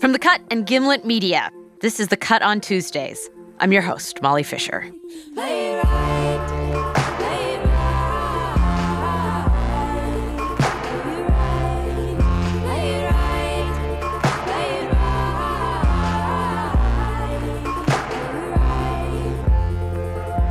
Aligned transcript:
From 0.00 0.12
The 0.12 0.18
Cut 0.18 0.40
and 0.50 0.64
Gimlet 0.64 1.04
Media, 1.04 1.50
this 1.82 2.00
is 2.00 2.08
The 2.08 2.16
Cut 2.16 2.40
on 2.40 2.62
Tuesdays. 2.62 3.28
I'm 3.58 3.70
your 3.70 3.82
host, 3.82 4.22
Molly 4.22 4.42
Fischer. 4.42 4.90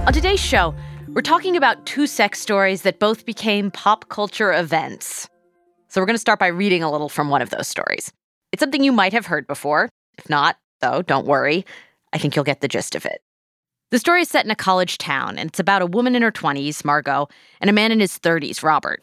On 0.06 0.14
today's 0.14 0.40
show, 0.40 0.76
we're 1.08 1.24
talking 1.24 1.58
about 1.58 1.88
two 1.88 2.06
sex 2.06 2.40
stories 2.40 2.84
that 2.84 3.00
both 3.00 3.26
became 3.26 3.72
pop 3.72 4.10
culture 4.10 4.54
events. 4.54 5.28
So 5.88 6.00
we're 6.00 6.06
going 6.06 6.14
to 6.14 6.20
start 6.20 6.38
by 6.38 6.48
reading 6.48 6.84
a 6.84 6.92
little 6.92 7.10
from 7.10 7.30
one 7.30 7.42
of 7.42 7.50
those 7.50 7.68
stories. 7.68 8.14
It's 8.52 8.60
something 8.60 8.84
you 8.84 8.92
might 8.92 9.14
have 9.14 9.28
heard 9.28 9.48
before. 9.48 9.90
If 10.18 10.30
not, 10.30 10.58
though, 10.82 11.02
don't 11.02 11.28
worry. 11.28 11.66
I 12.14 12.18
think 12.18 12.36
you'll 12.36 12.46
get 12.46 12.62
the 12.62 12.68
gist 12.68 12.96
of 12.96 13.06
it. 13.06 13.22
The 13.92 14.00
story 14.00 14.22
is 14.22 14.30
set 14.30 14.46
in 14.46 14.52
a 14.52 14.56
college 14.56 14.98
town, 14.98 15.38
and 15.38 15.50
it's 15.50 15.60
about 15.60 15.82
a 15.82 15.88
woman 15.88 16.16
in 16.16 16.22
her 16.22 16.32
20s, 16.32 16.86
Margot, 16.86 17.28
and 17.60 17.70
a 17.70 17.74
man 17.74 17.92
in 17.92 18.00
his 18.00 18.20
30s, 18.20 18.64
Robert. 18.64 19.02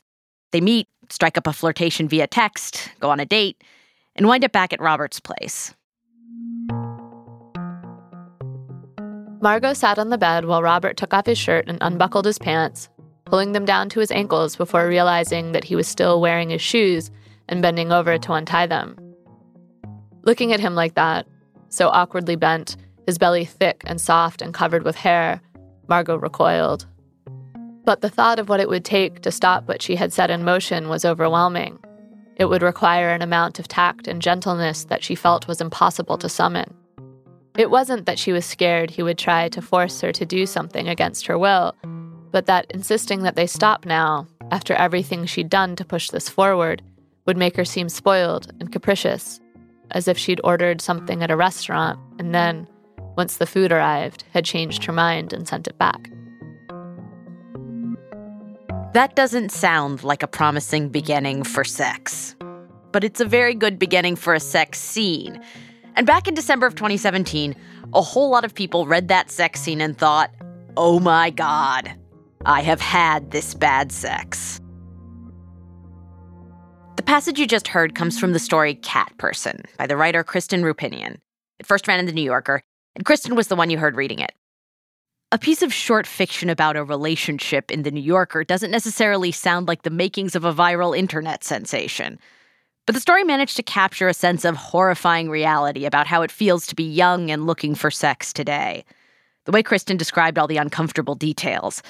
They 0.52 0.60
meet, 0.60 0.88
strike 1.10 1.37
up 1.37 1.46
a 1.46 1.52
flirtation 1.52 2.09
via 2.09 2.27
text, 2.27 2.90
go 3.01 3.10
on 3.10 3.18
a 3.18 3.27
date, 3.27 3.62
and 4.14 4.28
wind 4.28 4.45
up 4.45 4.52
back 4.52 4.73
at 4.73 4.80
Robert's 4.80 5.20
place. 5.20 5.74
Margot 9.40 9.74
sat 9.74 9.98
on 9.98 10.10
the 10.10 10.18
bed 10.18 10.46
while 10.46 10.62
Robert 10.62 10.96
took 10.96 11.12
off 11.12 11.26
his 11.26 11.38
shirt 11.38 11.68
and 11.68 11.78
unbuckled 11.80 12.24
his 12.24 12.38
pants, 12.38 12.88
pulling 13.24 13.52
them 13.52 13.65
down 13.65 13.88
to 13.90 14.01
his 14.01 14.10
ankles 14.10 14.56
before 14.56 14.87
realizing 14.88 15.52
that 15.52 15.65
he 15.65 15.76
was 15.76 15.87
still 15.87 16.20
wearing 16.20 16.51
his 16.51 16.62
shoes 16.62 17.10
and 17.48 17.60
bending 17.60 17.92
over 17.92 18.18
to 18.18 18.32
untie 18.32 18.66
them. 18.66 18.96
Looking 20.26 20.52
at 20.52 20.60
him 20.60 20.74
like 20.74 20.95
that, 20.95 21.26
so 21.68 21.88
awkwardly 21.88 22.34
bent, 22.34 22.76
his 23.06 23.16
belly 23.16 23.45
thick 23.45 23.84
and 23.87 24.01
soft 24.01 24.42
and 24.42 24.52
covered 24.52 24.82
with 24.82 24.96
hair, 24.96 25.40
Margot 25.88 26.16
recoiled. 26.16 26.84
But 27.84 28.01
the 28.01 28.10
thought 28.10 28.40
of 28.40 28.48
what 28.48 28.59
it 28.59 28.68
would 28.68 28.84
take 28.84 29.20
to 29.23 29.30
stop 29.30 29.68
what 29.68 29.80
she 29.80 29.95
had 29.95 30.12
set 30.12 30.28
in 30.28 30.45
motion 30.45 30.88
was 30.88 31.04
overwhelming. 31.04 31.78
It 32.34 32.46
would 32.46 32.62
require 32.62 33.10
an 33.10 33.23
amount 33.23 33.60
of 33.60 33.68
tact 33.68 34.09
and 34.09 34.20
gentleness 34.20 34.84
that 34.86 35.04
she 35.04 35.14
felt 35.14 35.46
was 35.46 35.60
impossible 35.60 36.18
to 36.18 36.29
summon. 36.29 36.74
It 37.56 37.70
wasn't 37.70 38.04
that 38.06 38.18
she 38.18 38.32
was 38.32 38.45
scared 38.45 38.90
he 38.90 39.04
would 39.04 39.18
try 39.18 39.48
to 39.51 39.62
force 39.62 40.01
her 40.01 40.10
to 40.10 40.26
do 40.26 40.45
something 40.45 40.88
against 40.88 41.29
her 41.29 41.38
will, 41.38 41.73
but 42.32 42.46
that 42.46 42.66
insisting 42.70 43.23
that 43.23 43.36
they 43.36 43.46
stop 43.46 43.86
now, 43.86 44.26
after 44.51 44.74
everything 44.74 45.24
she'd 45.24 45.48
done 45.48 45.76
to 45.76 45.84
push 45.84 46.10
this 46.10 46.29
forward, 46.29 46.82
would 47.26 47.36
make 47.36 47.56
her 47.56 47.64
seem 47.64 47.88
spoiled 47.88 48.52
and 48.60 48.73
capricious, 48.73 49.40
as 49.90 50.09
if 50.09 50.18
she'd 50.18 50.40
ordered 50.45 50.80
something 50.80 51.23
at 51.23 51.30
a 51.30 51.37
restaurant 51.37 51.98
and 52.18 52.34
then, 52.34 52.68
once 53.16 53.38
the 53.38 53.46
food 53.46 53.73
arrived, 53.73 54.24
had 54.32 54.45
changed 54.45 54.84
her 54.84 54.92
mind 54.92 55.32
and 55.32 55.48
sent 55.48 55.66
it 55.66 55.79
back. 55.79 56.10
That 58.92 59.14
doesn't 59.14 59.52
sound 59.52 60.04
like 60.04 60.23
a 60.23 60.26
promising 60.26 60.88
beginning 60.88 61.45
for 61.45 61.64
sex, 61.64 62.34
but 62.92 63.04
it's 63.04 63.20
a 63.20 63.26
very 63.26 63.54
good 63.54 63.79
beginning 63.79 64.16
for 64.16 64.34
a 64.34 64.41
sex 64.41 64.78
scene 64.78 65.41
and 65.97 66.06
back 66.06 66.28
in 66.28 66.34
December 66.34 66.66
of 66.66 66.75
2017, 66.75 67.56
a 67.94 68.03
whole 68.03 68.28
lot 68.28 68.44
of 68.44 68.54
people 68.54 68.87
read 68.87 69.09
that 69.09 69.31
sex 69.31 69.62
scene 69.62 69.81
and 69.81 69.97
thought, 69.97 70.31
oh 70.76 71.00
my 71.00 71.31
God, 71.31 71.91
I 72.44 72.60
have 72.60 72.82
had 72.82 73.31
this 73.31 73.54
bad 73.54 73.91
sex. 73.91 74.60
The 77.06 77.12
passage 77.12 77.38
you 77.38 77.47
just 77.47 77.69
heard 77.69 77.94
comes 77.94 78.19
from 78.19 78.32
the 78.32 78.41
story 78.41 78.75
Cat 78.75 79.12
Person 79.16 79.62
by 79.78 79.87
the 79.87 79.97
writer 79.97 80.25
Kristen 80.25 80.62
Roupenian. 80.62 81.19
It 81.60 81.65
first 81.65 81.87
ran 81.87 82.00
in 82.00 82.06
The 82.06 82.12
New 82.12 82.21
Yorker, 82.21 82.65
and 82.97 83.04
Kristen 83.04 83.37
was 83.37 83.47
the 83.47 83.54
one 83.54 83.71
you 83.71 83.78
heard 83.78 83.94
reading 83.94 84.19
it. 84.19 84.32
A 85.30 85.38
piece 85.38 85.62
of 85.62 85.72
short 85.72 86.04
fiction 86.04 86.50
about 86.50 86.76
a 86.76 86.82
relationship 86.82 87.70
in 87.70 87.84
The 87.84 87.92
New 87.92 88.03
Yorker 88.03 88.42
doesn't 88.42 88.72
necessarily 88.72 89.30
sound 89.30 89.69
like 89.69 89.82
the 89.82 89.88
makings 89.88 90.34
of 90.34 90.44
a 90.44 90.53
viral 90.53 90.98
internet 90.98 91.44
sensation. 91.44 92.19
But 92.86 92.97
the 92.97 93.00
story 93.00 93.22
managed 93.22 93.54
to 93.59 93.62
capture 93.62 94.09
a 94.09 94.12
sense 94.12 94.44
of 94.44 94.56
horrifying 94.56 95.30
reality 95.30 95.84
about 95.84 96.09
how 96.09 96.22
it 96.22 96.32
feels 96.32 96.66
to 96.66 96.75
be 96.75 96.82
young 96.82 97.30
and 97.30 97.47
looking 97.47 97.76
for 97.76 97.88
sex 97.88 98.32
today. 98.32 98.84
The 99.44 99.53
way 99.53 99.62
Kristen 99.62 99.97
described 99.97 100.41
all 100.41 100.48
the 100.48 100.56
uncomfortable 100.56 101.14
details, 101.14 101.84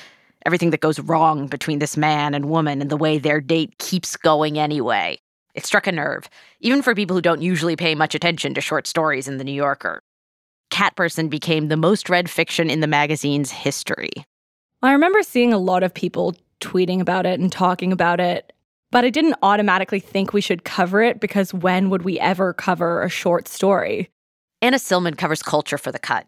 everything 0.47 0.71
that 0.71 0.81
goes 0.81 0.99
wrong 1.01 1.47
between 1.47 1.79
this 1.79 1.97
man 1.97 2.33
and 2.33 2.47
woman, 2.49 2.81
and 2.81 2.91
the 2.91 2.97
way 2.97 3.19
their 3.19 3.41
date 3.41 3.77
keeps 3.79 4.17
going 4.17 4.59
anyway. 4.59 5.19
It 5.55 5.67
struck 5.67 5.87
a 5.87 5.93
nerve, 5.93 6.29
even 6.61 6.83
for 6.83 6.95
people 6.95 7.17
who 7.17 7.23
don't 7.23 7.43
usually 7.43 7.77
pay 7.77 7.95
much 7.95 8.15
attention 8.15 8.55
to 8.55 8.61
short 8.61 8.87
stories 8.87 9.29
in 9.29 9.37
The 9.37 9.45
New 9.45 9.53
Yorker. 9.53 10.03
Cat 10.71 10.97
Person 10.97 11.29
became 11.29 11.69
the 11.69 11.77
most 11.77 12.09
read 12.09 12.31
fiction 12.31 12.71
in 12.71 12.81
the 12.81 12.87
magazine's 12.87 13.51
history. 13.51 14.13
I 14.83 14.93
remember 14.93 15.23
seeing 15.23 15.53
a 15.53 15.59
lot 15.59 15.83
of 15.83 15.93
people 15.93 16.35
tweeting 16.61 17.01
about 17.01 17.27
it 17.27 17.41
and 17.41 17.53
talking 17.53 17.93
about 17.93 18.21
it 18.21 18.53
but 18.91 19.05
I 19.05 19.11
didn't 19.11 19.37
automatically 19.43 20.01
think 20.01 20.33
we 20.33 20.41
should 20.41 20.65
cover 20.65 21.03
it 21.03 21.21
because 21.21 21.53
when 21.53 21.91
would 21.91 22.03
we 22.03 22.21
ever 22.21 22.53
cover 22.53 23.03
a 23.03 23.09
short 23.09 23.49
story? 23.49 24.11
Anna 24.63 24.79
Silman 24.79 25.19
covers 25.19 25.43
culture 25.43 25.79
for 25.79 25.93
The 25.93 25.99
Cut. 25.99 26.27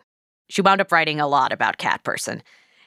She 0.50 0.62
wound 0.62 0.80
up 0.80 0.92
writing 0.92 1.20
a 1.20 1.28
lot 1.28 1.52
about 1.52 1.78
Cat 1.78 2.02
Person. 2.04 2.42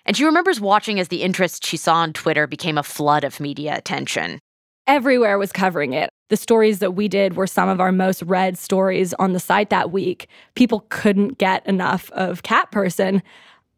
And 0.05 0.17
she 0.17 0.25
remembers 0.25 0.59
watching 0.59 0.99
as 0.99 1.09
the 1.09 1.23
interest 1.23 1.65
she 1.65 1.77
saw 1.77 1.95
on 1.95 2.13
Twitter 2.13 2.47
became 2.47 2.77
a 2.77 2.83
flood 2.83 3.23
of 3.23 3.39
media 3.39 3.77
attention. 3.77 4.39
Everywhere 4.87 5.37
was 5.37 5.51
covering 5.51 5.93
it. 5.93 6.09
The 6.29 6.37
stories 6.37 6.79
that 6.79 6.95
we 6.95 7.07
did 7.07 7.35
were 7.35 7.47
some 7.47 7.69
of 7.69 7.79
our 7.79 7.91
most 7.91 8.23
read 8.23 8.57
stories 8.57 9.13
on 9.15 9.33
the 9.33 9.39
site 9.39 9.69
that 9.69 9.91
week. 9.91 10.27
People 10.55 10.85
couldn't 10.89 11.37
get 11.37 11.65
enough 11.67 12.09
of 12.11 12.43
Cat 12.43 12.71
Person. 12.71 13.21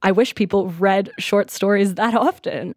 I 0.02 0.12
wish 0.12 0.36
people 0.36 0.68
read 0.70 1.12
short 1.18 1.52
stories 1.52 1.96
that 1.96 2.14
often. 2.14 2.74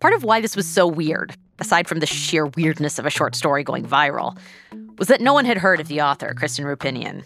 Part 0.00 0.14
of 0.14 0.22
why 0.22 0.40
this 0.40 0.54
was 0.54 0.66
so 0.66 0.86
weird, 0.86 1.34
aside 1.58 1.88
from 1.88 2.00
the 2.00 2.06
sheer 2.06 2.46
weirdness 2.46 2.98
of 2.98 3.06
a 3.06 3.10
short 3.10 3.34
story 3.34 3.64
going 3.64 3.86
viral, 3.86 4.38
was 4.98 5.08
that 5.08 5.20
no 5.20 5.32
one 5.32 5.44
had 5.44 5.58
heard 5.58 5.80
of 5.80 5.88
the 5.88 6.02
author, 6.02 6.34
Kristen 6.34 6.64
Roupenian. 6.66 7.24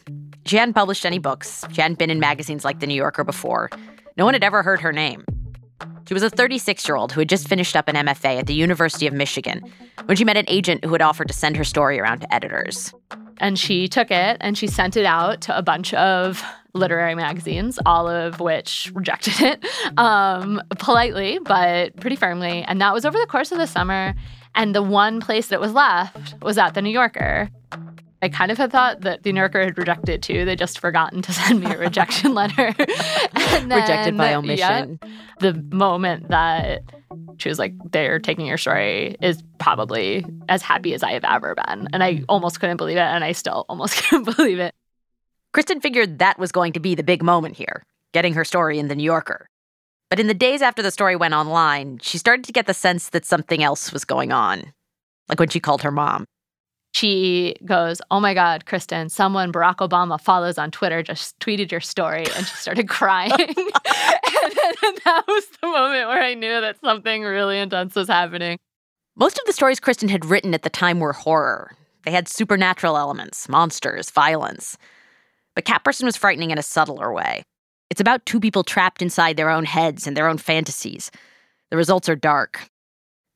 Hadn't 0.56 0.74
published 0.74 1.04
any 1.04 1.18
books, 1.18 1.64
she 1.72 1.80
hadn't 1.80 1.98
been 1.98 2.10
in 2.10 2.20
magazines 2.20 2.64
like 2.64 2.80
The 2.80 2.86
New 2.86 2.94
Yorker 2.94 3.24
before. 3.24 3.70
No 4.16 4.24
one 4.24 4.34
had 4.34 4.42
ever 4.42 4.62
heard 4.62 4.80
her 4.80 4.92
name. 4.92 5.24
She 6.08 6.14
was 6.14 6.22
a 6.22 6.30
36 6.30 6.88
year 6.88 6.96
old 6.96 7.12
who 7.12 7.20
had 7.20 7.28
just 7.28 7.48
finished 7.48 7.76
up 7.76 7.86
an 7.86 7.94
MFA 7.94 8.38
at 8.38 8.46
the 8.46 8.54
University 8.54 9.06
of 9.06 9.12
Michigan 9.12 9.62
when 10.06 10.16
she 10.16 10.24
met 10.24 10.38
an 10.38 10.46
agent 10.48 10.84
who 10.84 10.92
had 10.92 11.02
offered 11.02 11.28
to 11.28 11.34
send 11.34 11.56
her 11.56 11.64
story 11.64 12.00
around 12.00 12.20
to 12.20 12.34
editors. 12.34 12.94
And 13.38 13.58
she 13.58 13.88
took 13.88 14.10
it 14.10 14.38
and 14.40 14.56
she 14.56 14.66
sent 14.66 14.96
it 14.96 15.04
out 15.04 15.42
to 15.42 15.56
a 15.56 15.60
bunch 15.60 15.92
of 15.94 16.42
literary 16.72 17.14
magazines, 17.14 17.78
all 17.84 18.08
of 18.08 18.40
which 18.40 18.90
rejected 18.94 19.40
it 19.40 19.64
um, 19.98 20.62
politely, 20.78 21.38
but 21.44 21.94
pretty 21.96 22.16
firmly. 22.16 22.62
And 22.62 22.80
that 22.80 22.94
was 22.94 23.04
over 23.04 23.18
the 23.18 23.26
course 23.26 23.52
of 23.52 23.58
the 23.58 23.66
summer. 23.66 24.14
And 24.54 24.74
the 24.74 24.82
one 24.82 25.20
place 25.20 25.48
that 25.48 25.60
was 25.60 25.72
left 25.72 26.40
was 26.42 26.56
at 26.56 26.74
the 26.74 26.82
New 26.82 26.90
Yorker. 26.90 27.50
I 28.20 28.28
kind 28.28 28.50
of 28.50 28.58
had 28.58 28.72
thought 28.72 29.02
that 29.02 29.22
the 29.22 29.32
New 29.32 29.38
Yorker 29.38 29.64
had 29.64 29.78
rejected 29.78 30.08
it 30.08 30.22
too. 30.22 30.44
They 30.44 30.56
just 30.56 30.80
forgotten 30.80 31.22
to 31.22 31.32
send 31.40 31.60
me 31.60 31.72
a 31.72 31.78
rejection 31.78 32.34
letter. 32.34 32.74
then, 33.34 33.68
Rejected 33.68 34.16
by 34.16 34.34
omission. 34.34 34.98
Yeah, 35.02 35.08
the 35.40 35.54
moment 35.70 36.28
that 36.28 36.82
she 37.38 37.48
was 37.48 37.58
like, 37.58 37.74
they're 37.92 38.18
taking 38.18 38.46
your 38.46 38.58
story 38.58 39.16
is 39.22 39.42
probably 39.58 40.24
as 40.48 40.62
happy 40.62 40.94
as 40.94 41.02
I 41.02 41.12
have 41.12 41.24
ever 41.24 41.54
been. 41.54 41.88
And 41.92 42.02
I 42.02 42.24
almost 42.28 42.60
couldn't 42.60 42.76
believe 42.76 42.96
it. 42.96 43.00
And 43.00 43.22
I 43.22 43.32
still 43.32 43.64
almost 43.68 43.96
couldn't 44.02 44.36
believe 44.36 44.58
it. 44.58 44.74
Kristen 45.52 45.80
figured 45.80 46.18
that 46.18 46.38
was 46.38 46.52
going 46.52 46.72
to 46.74 46.80
be 46.80 46.94
the 46.94 47.02
big 47.02 47.22
moment 47.22 47.56
here, 47.56 47.84
getting 48.12 48.34
her 48.34 48.44
story 48.44 48.78
in 48.78 48.88
The 48.88 48.94
New 48.94 49.04
Yorker. 49.04 49.48
But 50.10 50.20
in 50.20 50.26
the 50.26 50.34
days 50.34 50.62
after 50.62 50.82
the 50.82 50.90
story 50.90 51.16
went 51.16 51.34
online, 51.34 51.98
she 52.02 52.18
started 52.18 52.44
to 52.46 52.52
get 52.52 52.66
the 52.66 52.74
sense 52.74 53.10
that 53.10 53.24
something 53.24 53.62
else 53.62 53.92
was 53.92 54.04
going 54.04 54.32
on, 54.32 54.72
like 55.28 55.38
when 55.38 55.48
she 55.48 55.60
called 55.60 55.82
her 55.82 55.90
mom. 55.90 56.24
She 56.92 57.54
goes, 57.64 58.00
Oh 58.10 58.20
my 58.20 58.34
God, 58.34 58.66
Kristen, 58.66 59.08
someone 59.08 59.52
Barack 59.52 59.76
Obama 59.76 60.20
follows 60.20 60.58
on 60.58 60.70
Twitter 60.70 61.02
just 61.02 61.38
tweeted 61.38 61.70
your 61.70 61.80
story. 61.80 62.26
And 62.36 62.46
she 62.46 62.56
started 62.56 62.88
crying. 62.88 63.32
and, 63.38 63.48
and 63.48 64.98
that 65.04 65.24
was 65.28 65.46
the 65.60 65.66
moment 65.66 66.08
where 66.08 66.22
I 66.22 66.34
knew 66.34 66.60
that 66.60 66.80
something 66.80 67.22
really 67.22 67.58
intense 67.58 67.94
was 67.94 68.08
happening. 68.08 68.58
Most 69.16 69.38
of 69.38 69.44
the 69.46 69.52
stories 69.52 69.80
Kristen 69.80 70.08
had 70.08 70.24
written 70.24 70.54
at 70.54 70.62
the 70.62 70.70
time 70.70 71.00
were 71.00 71.12
horror. 71.12 71.72
They 72.04 72.10
had 72.12 72.28
supernatural 72.28 72.96
elements, 72.96 73.48
monsters, 73.48 74.10
violence. 74.10 74.78
But 75.54 75.64
Cat 75.64 75.84
Person 75.84 76.06
was 76.06 76.16
frightening 76.16 76.52
in 76.52 76.58
a 76.58 76.62
subtler 76.62 77.12
way. 77.12 77.42
It's 77.90 78.00
about 78.00 78.24
two 78.26 78.38
people 78.38 78.62
trapped 78.62 79.02
inside 79.02 79.36
their 79.36 79.50
own 79.50 79.64
heads 79.64 80.06
and 80.06 80.16
their 80.16 80.28
own 80.28 80.38
fantasies. 80.38 81.10
The 81.70 81.76
results 81.76 82.08
are 82.08 82.16
dark. 82.16 82.70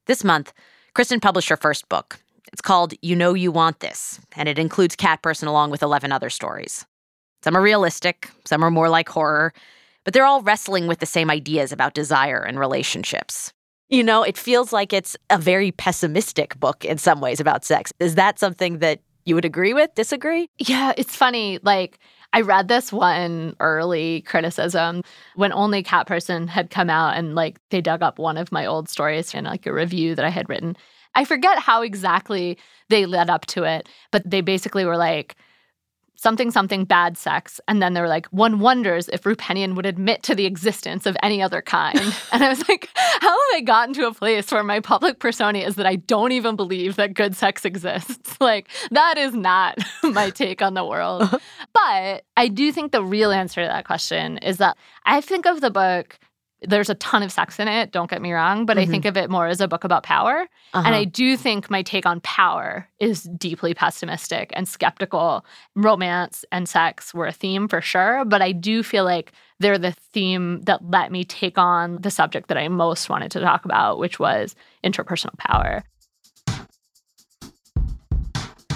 This 0.06 0.25
month, 0.25 0.52
Kristen 0.94 1.20
published 1.20 1.48
her 1.48 1.56
first 1.56 1.88
book. 1.88 2.21
It's 2.52 2.60
called 2.60 2.93
You 3.00 3.16
Know 3.16 3.34
You 3.34 3.50
Want 3.50 3.81
This, 3.81 4.20
and 4.37 4.49
it 4.49 4.58
includes 4.58 4.94
Cat 4.94 5.22
Person 5.22 5.49
along 5.49 5.70
with 5.70 5.82
11 5.82 6.12
other 6.12 6.28
stories. 6.28 6.84
Some 7.43 7.56
are 7.56 7.62
realistic, 7.62 8.28
some 8.44 8.62
are 8.62 8.70
more 8.70 8.88
like 8.88 9.08
horror, 9.08 9.52
but 10.04 10.12
they're 10.12 10.26
all 10.26 10.43
wrestling 10.43 10.87
with 10.87 10.99
the 10.99 11.06
same 11.06 11.31
ideas 11.31 11.72
about 11.72 11.94
desire 11.94 12.40
and 12.40 12.58
relationships. 12.58 13.52
You 13.88 14.02
know, 14.02 14.22
it 14.22 14.38
feels 14.38 14.72
like 14.72 14.93
it's 14.93 15.16
a 15.31 15.38
very 15.38 15.72
pessimistic 15.72 16.58
book 16.60 16.84
in 16.84 16.99
some 16.99 17.20
ways 17.20 17.40
about 17.40 17.64
sex. 17.64 17.93
Is 17.99 18.14
that 18.16 18.38
something 18.38 18.78
that 18.78 19.00
you 19.25 19.34
would 19.34 19.44
agree 19.44 19.75
with, 19.75 19.94
disagree? 19.94 20.48
Yeah, 20.58 20.93
it's 20.96 21.16
funny. 21.16 21.58
Like, 21.62 21.98
I 22.32 22.40
read 22.40 22.69
this 22.69 22.93
one 22.93 23.55
early 23.60 24.22
criticism 24.22 25.02
when 25.37 25.52
only 25.52 25.82
Cat 25.82 26.06
Person 26.06 26.48
had 26.48 26.70
come 26.70 26.88
out 26.88 27.16
and 27.16 27.34
like 27.34 27.58
they 27.70 27.81
dug 27.81 28.02
up 28.02 28.19
one 28.19 28.38
of 28.38 28.50
my 28.50 28.64
old 28.64 28.88
stories 28.88 29.34
in 29.34 29.44
like 29.44 29.66
a 29.66 29.72
review 29.72 30.14
that 30.14 30.25
I 30.25 30.31
had 30.31 30.48
written. 30.48 30.76
I 31.14 31.25
forget 31.25 31.59
how 31.59 31.82
exactly 31.82 32.59
they 32.88 33.06
led 33.06 33.31
up 33.31 33.47
to 33.47 33.64
it, 33.64 33.88
but 34.11 34.29
they 34.29 34.41
basically 34.41 34.85
were 34.85 34.97
like, 34.97 35.37
something 36.23 36.53
something 36.53 36.85
bad 36.85 37.19
sex. 37.19 37.61
And 37.67 37.82
then 37.82 37.94
they 37.94 38.00
were 38.00 38.09
like 38.09 38.26
one 38.26 38.61
wonders 38.61 39.09
if 39.09 39.23
Roupenian 39.23 39.75
would 39.75 39.87
admit 39.87 40.23
to 40.23 40.37
the 40.37 40.47
existence 40.47 41.05
of 41.05 41.17
any 41.23 41.43
other 41.43 41.61
kind. 41.61 42.00
And 42.32 42.43
i 42.43 42.49
was 42.49 42.67
like 42.69 42.88
how 42.94 43.29
have 43.29 43.56
i 43.56 43.61
gotten 43.61 43.93
to 43.94 44.06
a 44.06 44.14
place 44.14 44.50
where 44.50 44.62
my 44.62 44.81
public 44.81 45.19
persona 45.19 45.59
is 45.59 45.75
that 45.75 45.85
i 45.87 45.97
don't 45.97 46.32
even 46.32 46.56
believe 46.56 46.97
that 46.97 47.15
good 47.15 47.37
sex 47.37 47.65
exists? 47.65 48.37
Like 48.41 48.69
that 48.91 49.19
is 49.19 49.35
not 49.35 49.79
my 50.03 50.31
take 50.31 50.62
on 50.62 50.75
the 50.75 50.85
world. 50.85 51.23
Uh-huh. 51.23 51.38
But 51.73 52.25
i 52.37 52.49
do 52.49 52.73
think 52.73 52.93
the 52.93 53.05
real 53.05 53.31
answer 53.31 53.62
to 53.62 53.67
that 53.67 53.85
question 53.85 54.38
is 54.38 54.56
that 54.58 54.76
i 55.05 55.20
think 55.20 55.47
of 55.47 55.61
the 55.61 55.70
book 55.70 56.19
there's 56.64 56.91
a 56.91 56.94
ton 56.97 57.23
of 57.23 57.32
sex 57.32 57.59
in 57.59 57.69
it, 57.69 57.93
don't 57.93 58.11
get 58.11 58.23
me 58.23 58.32
wrong, 58.32 58.67
but 58.67 58.76
mm-hmm. 58.76 58.88
I 58.88 58.91
think 58.91 59.05
of 59.05 59.17
it 59.17 59.31
more 59.31 59.47
as 59.47 59.61
a 59.61 59.69
book 59.69 59.85
about 59.85 60.03
power. 60.03 60.49
Uh-huh. 60.73 60.82
And 60.85 60.94
I 60.94 61.05
do 61.05 61.37
think 61.37 61.70
my 61.70 61.82
take 61.82 62.06
on 62.06 62.20
power 62.20 62.88
is 62.99 63.25
deeply 63.25 63.75
pessimistic 63.75 64.53
and 64.55 64.69
skeptical. 64.69 65.44
Romance 65.75 66.44
and 66.53 66.69
sex 66.69 67.12
were 67.12 67.26
a 67.26 67.32
theme 67.32 67.69
for 67.69 67.81
sure, 67.81 68.25
but 68.25 68.43
I 68.43 68.53
do 68.53 68.82
feel 68.82 69.05
like 69.05 69.32
they're 69.59 69.79
the 69.79 69.93
theme 69.93 70.62
that 70.62 70.91
let 70.91 71.12
me 71.12 71.25
take 71.25 71.59
on 71.59 71.99
the 72.00 72.11
subject 72.11 72.49
that 72.49 72.59
I 72.59 72.69
most 72.69 73.08
wanted 73.08 73.31
to 73.32 73.41
talk 73.41 73.65
about, 73.65 73.99
which 73.99 74.19
was 74.19 74.55
interpersonal 74.85 75.37
power. 75.38 75.85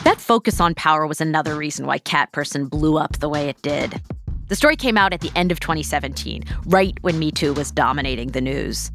That 0.04 0.20
focus 0.20 0.60
on 0.60 0.74
power 0.74 1.06
was 1.06 1.20
another 1.20 1.56
reason 1.56 1.84
why 1.84 1.98
Cat 1.98 2.30
Person 2.30 2.66
blew 2.66 2.96
up 2.96 3.18
the 3.18 3.28
way 3.28 3.48
it 3.48 3.60
did. 3.62 4.00
The 4.48 4.54
story 4.54 4.76
came 4.76 4.96
out 4.96 5.12
at 5.12 5.22
the 5.22 5.32
end 5.34 5.50
of 5.50 5.58
2017, 5.58 6.44
right 6.66 6.96
when 7.00 7.18
Me 7.18 7.32
Too 7.32 7.52
was 7.52 7.72
dominating 7.72 8.28
the 8.28 8.40
news. 8.40 8.92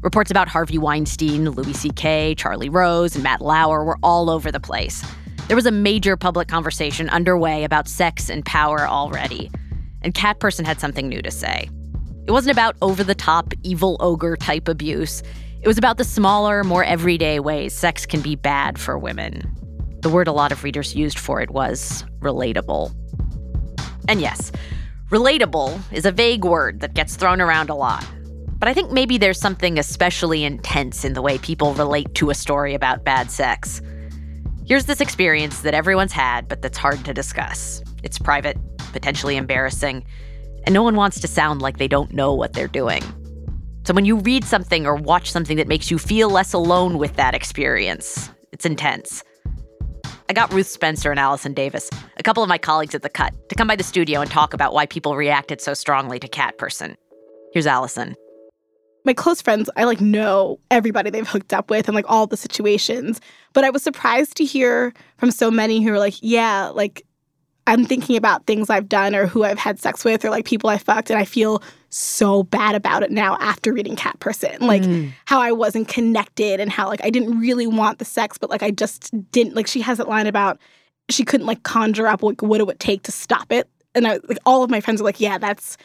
Reports 0.00 0.32
about 0.32 0.48
Harvey 0.48 0.78
Weinstein, 0.78 1.48
Louis 1.48 1.74
C.K., 1.74 2.34
Charlie 2.36 2.68
Rose, 2.68 3.14
and 3.14 3.22
Matt 3.22 3.40
Lauer 3.40 3.84
were 3.84 3.98
all 4.02 4.28
over 4.28 4.50
the 4.50 4.58
place. 4.58 5.04
There 5.46 5.54
was 5.54 5.66
a 5.66 5.70
major 5.70 6.16
public 6.16 6.48
conversation 6.48 7.08
underway 7.10 7.62
about 7.62 7.86
sex 7.86 8.28
and 8.28 8.44
power 8.44 8.80
already, 8.80 9.48
and 10.02 10.12
Cat 10.12 10.40
Person 10.40 10.64
had 10.64 10.80
something 10.80 11.08
new 11.08 11.22
to 11.22 11.30
say. 11.30 11.70
It 12.26 12.32
wasn't 12.32 12.52
about 12.52 12.76
over 12.82 13.04
the 13.04 13.14
top, 13.14 13.54
evil 13.62 13.96
ogre 14.00 14.36
type 14.36 14.66
abuse. 14.66 15.22
It 15.62 15.68
was 15.68 15.78
about 15.78 15.98
the 15.98 16.04
smaller, 16.04 16.64
more 16.64 16.82
everyday 16.82 17.38
ways 17.38 17.76
sex 17.76 18.06
can 18.06 18.22
be 18.22 18.34
bad 18.34 18.76
for 18.76 18.98
women. 18.98 19.54
The 20.00 20.08
word 20.08 20.26
a 20.26 20.32
lot 20.32 20.50
of 20.50 20.64
readers 20.64 20.96
used 20.96 21.18
for 21.18 21.40
it 21.40 21.50
was 21.50 22.02
relatable. 22.18 22.92
And 24.08 24.20
yes, 24.20 24.50
Relatable 25.10 25.80
is 25.92 26.06
a 26.06 26.12
vague 26.12 26.44
word 26.44 26.78
that 26.78 26.94
gets 26.94 27.16
thrown 27.16 27.40
around 27.40 27.68
a 27.68 27.74
lot. 27.74 28.06
But 28.60 28.68
I 28.68 28.74
think 28.74 28.92
maybe 28.92 29.18
there's 29.18 29.40
something 29.40 29.76
especially 29.76 30.44
intense 30.44 31.04
in 31.04 31.14
the 31.14 31.22
way 31.22 31.36
people 31.36 31.74
relate 31.74 32.14
to 32.14 32.30
a 32.30 32.34
story 32.34 32.74
about 32.74 33.02
bad 33.02 33.28
sex. 33.28 33.82
Here's 34.68 34.84
this 34.84 35.00
experience 35.00 35.62
that 35.62 35.74
everyone's 35.74 36.12
had, 36.12 36.46
but 36.46 36.62
that's 36.62 36.78
hard 36.78 37.04
to 37.04 37.12
discuss. 37.12 37.82
It's 38.04 38.20
private, 38.20 38.56
potentially 38.92 39.36
embarrassing, 39.36 40.04
and 40.64 40.72
no 40.72 40.84
one 40.84 40.94
wants 40.94 41.18
to 41.22 41.26
sound 41.26 41.60
like 41.60 41.78
they 41.78 41.88
don't 41.88 42.12
know 42.12 42.32
what 42.32 42.52
they're 42.52 42.68
doing. 42.68 43.02
So 43.82 43.92
when 43.92 44.04
you 44.04 44.14
read 44.18 44.44
something 44.44 44.86
or 44.86 44.94
watch 44.94 45.32
something 45.32 45.56
that 45.56 45.66
makes 45.66 45.90
you 45.90 45.98
feel 45.98 46.30
less 46.30 46.52
alone 46.52 46.98
with 46.98 47.16
that 47.16 47.34
experience, 47.34 48.30
it's 48.52 48.64
intense. 48.64 49.24
I 50.30 50.32
got 50.32 50.52
Ruth 50.52 50.68
Spencer 50.68 51.10
and 51.10 51.18
Allison 51.18 51.54
Davis, 51.54 51.90
a 52.16 52.22
couple 52.22 52.40
of 52.40 52.48
my 52.48 52.56
colleagues 52.56 52.94
at 52.94 53.02
The 53.02 53.08
Cut, 53.08 53.34
to 53.48 53.56
come 53.56 53.66
by 53.66 53.74
the 53.74 53.82
studio 53.82 54.20
and 54.20 54.30
talk 54.30 54.54
about 54.54 54.72
why 54.72 54.86
people 54.86 55.16
reacted 55.16 55.60
so 55.60 55.74
strongly 55.74 56.20
to 56.20 56.28
Cat 56.28 56.56
Person. 56.56 56.96
Here's 57.52 57.66
Allison. 57.66 58.14
My 59.04 59.12
close 59.12 59.42
friends, 59.42 59.68
I 59.74 59.82
like 59.82 60.00
know 60.00 60.60
everybody 60.70 61.10
they've 61.10 61.26
hooked 61.26 61.52
up 61.52 61.68
with 61.68 61.88
and 61.88 61.96
like 61.96 62.04
all 62.08 62.28
the 62.28 62.36
situations. 62.36 63.20
But 63.54 63.64
I 63.64 63.70
was 63.70 63.82
surprised 63.82 64.36
to 64.36 64.44
hear 64.44 64.94
from 65.16 65.32
so 65.32 65.50
many 65.50 65.82
who 65.82 65.90
were 65.90 65.98
like, 65.98 66.14
yeah, 66.22 66.68
like 66.68 67.04
I'm 67.66 67.84
thinking 67.84 68.16
about 68.16 68.46
things 68.46 68.70
I've 68.70 68.88
done 68.88 69.14
or 69.14 69.26
who 69.26 69.44
I've 69.44 69.58
had 69.58 69.78
sex 69.78 70.04
with 70.04 70.24
or 70.24 70.30
like 70.30 70.44
people 70.44 70.70
I 70.70 70.78
fucked, 70.78 71.10
and 71.10 71.18
I 71.18 71.24
feel 71.24 71.62
so 71.90 72.42
bad 72.44 72.74
about 72.74 73.02
it 73.02 73.10
now 73.10 73.36
after 73.40 73.72
reading 73.72 73.96
Cat 73.96 74.18
Person. 74.20 74.56
Like 74.60 74.82
mm. 74.82 75.12
how 75.26 75.40
I 75.40 75.52
wasn't 75.52 75.88
connected 75.88 76.60
and 76.60 76.70
how 76.70 76.88
like 76.88 77.04
I 77.04 77.10
didn't 77.10 77.38
really 77.38 77.66
want 77.66 77.98
the 77.98 78.04
sex, 78.04 78.38
but 78.38 78.50
like 78.50 78.62
I 78.62 78.70
just 78.70 79.10
didn't 79.32 79.54
like 79.54 79.66
she 79.66 79.80
has 79.80 79.98
that 79.98 80.08
line 80.08 80.26
about 80.26 80.58
she 81.08 81.24
couldn't 81.24 81.46
like 81.46 81.62
conjure 81.62 82.06
up 82.06 82.22
like 82.22 82.42
what 82.42 82.60
it 82.60 82.66
would 82.66 82.80
take 82.80 83.02
to 83.04 83.12
stop 83.12 83.52
it. 83.52 83.68
And 83.94 84.06
I 84.06 84.20
like 84.28 84.38
all 84.46 84.62
of 84.62 84.70
my 84.70 84.80
friends 84.80 85.00
are 85.00 85.04
like, 85.04 85.20
yeah, 85.20 85.38
that's 85.38 85.76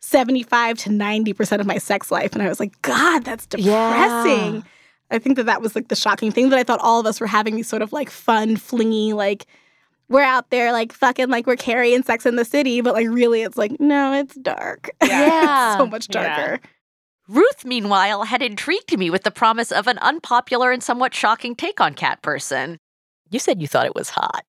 75 0.00 0.78
to 0.78 0.90
90% 0.90 1.60
of 1.60 1.66
my 1.66 1.78
sex 1.78 2.10
life. 2.10 2.34
And 2.34 2.42
I 2.42 2.48
was 2.48 2.60
like, 2.60 2.80
God, 2.82 3.24
that's 3.24 3.46
depressing. 3.46 4.56
Yeah. 4.56 4.62
I 5.10 5.18
think 5.18 5.36
that 5.36 5.46
that 5.46 5.62
was 5.62 5.74
like 5.74 5.88
the 5.88 5.96
shocking 5.96 6.30
thing 6.30 6.50
that 6.50 6.58
I 6.58 6.62
thought 6.62 6.80
all 6.80 7.00
of 7.00 7.06
us 7.06 7.20
were 7.20 7.26
having 7.26 7.56
these 7.56 7.68
sort 7.68 7.82
of 7.82 7.92
like 7.92 8.10
fun, 8.10 8.56
flingy, 8.56 9.14
like 9.14 9.46
we're 10.08 10.22
out 10.22 10.50
there 10.50 10.72
like 10.72 10.92
fucking 10.92 11.30
like 11.30 11.46
we're 11.46 11.56
carrying 11.56 12.02
sex 12.02 12.26
in 12.26 12.36
the 12.36 12.44
city, 12.44 12.80
but 12.80 12.94
like 12.94 13.08
really 13.08 13.42
it's 13.42 13.56
like, 13.56 13.78
no, 13.80 14.12
it's 14.12 14.34
dark. 14.36 14.90
Yeah. 15.02 15.72
it's 15.72 15.78
so 15.78 15.86
much 15.86 16.08
darker. 16.08 16.60
Yeah. 16.62 16.70
Ruth, 17.26 17.64
meanwhile, 17.64 18.24
had 18.24 18.42
intrigued 18.42 18.98
me 18.98 19.08
with 19.08 19.22
the 19.22 19.30
promise 19.30 19.72
of 19.72 19.86
an 19.86 19.96
unpopular 19.98 20.72
and 20.72 20.82
somewhat 20.82 21.14
shocking 21.14 21.54
take 21.54 21.80
on 21.80 21.94
Cat 21.94 22.20
Person. 22.20 22.78
You 23.30 23.38
said 23.38 23.62
you 23.62 23.68
thought 23.68 23.86
it 23.86 23.94
was 23.94 24.10
hot. 24.10 24.44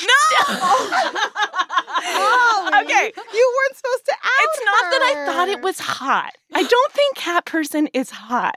No! 0.00 0.48
okay. 2.82 3.12
You 3.34 3.54
weren't 3.56 3.76
supposed 3.76 4.04
to 4.06 4.12
out 4.12 4.42
It's 4.42 4.60
not 4.64 4.84
her. 4.84 4.90
that 4.90 5.02
I 5.02 5.26
thought 5.26 5.48
it 5.48 5.60
was 5.62 5.78
hot. 5.78 6.32
I 6.54 6.62
don't 6.62 6.92
think 6.92 7.16
Cat 7.16 7.44
Person 7.44 7.88
is 7.94 8.10
hot. 8.10 8.56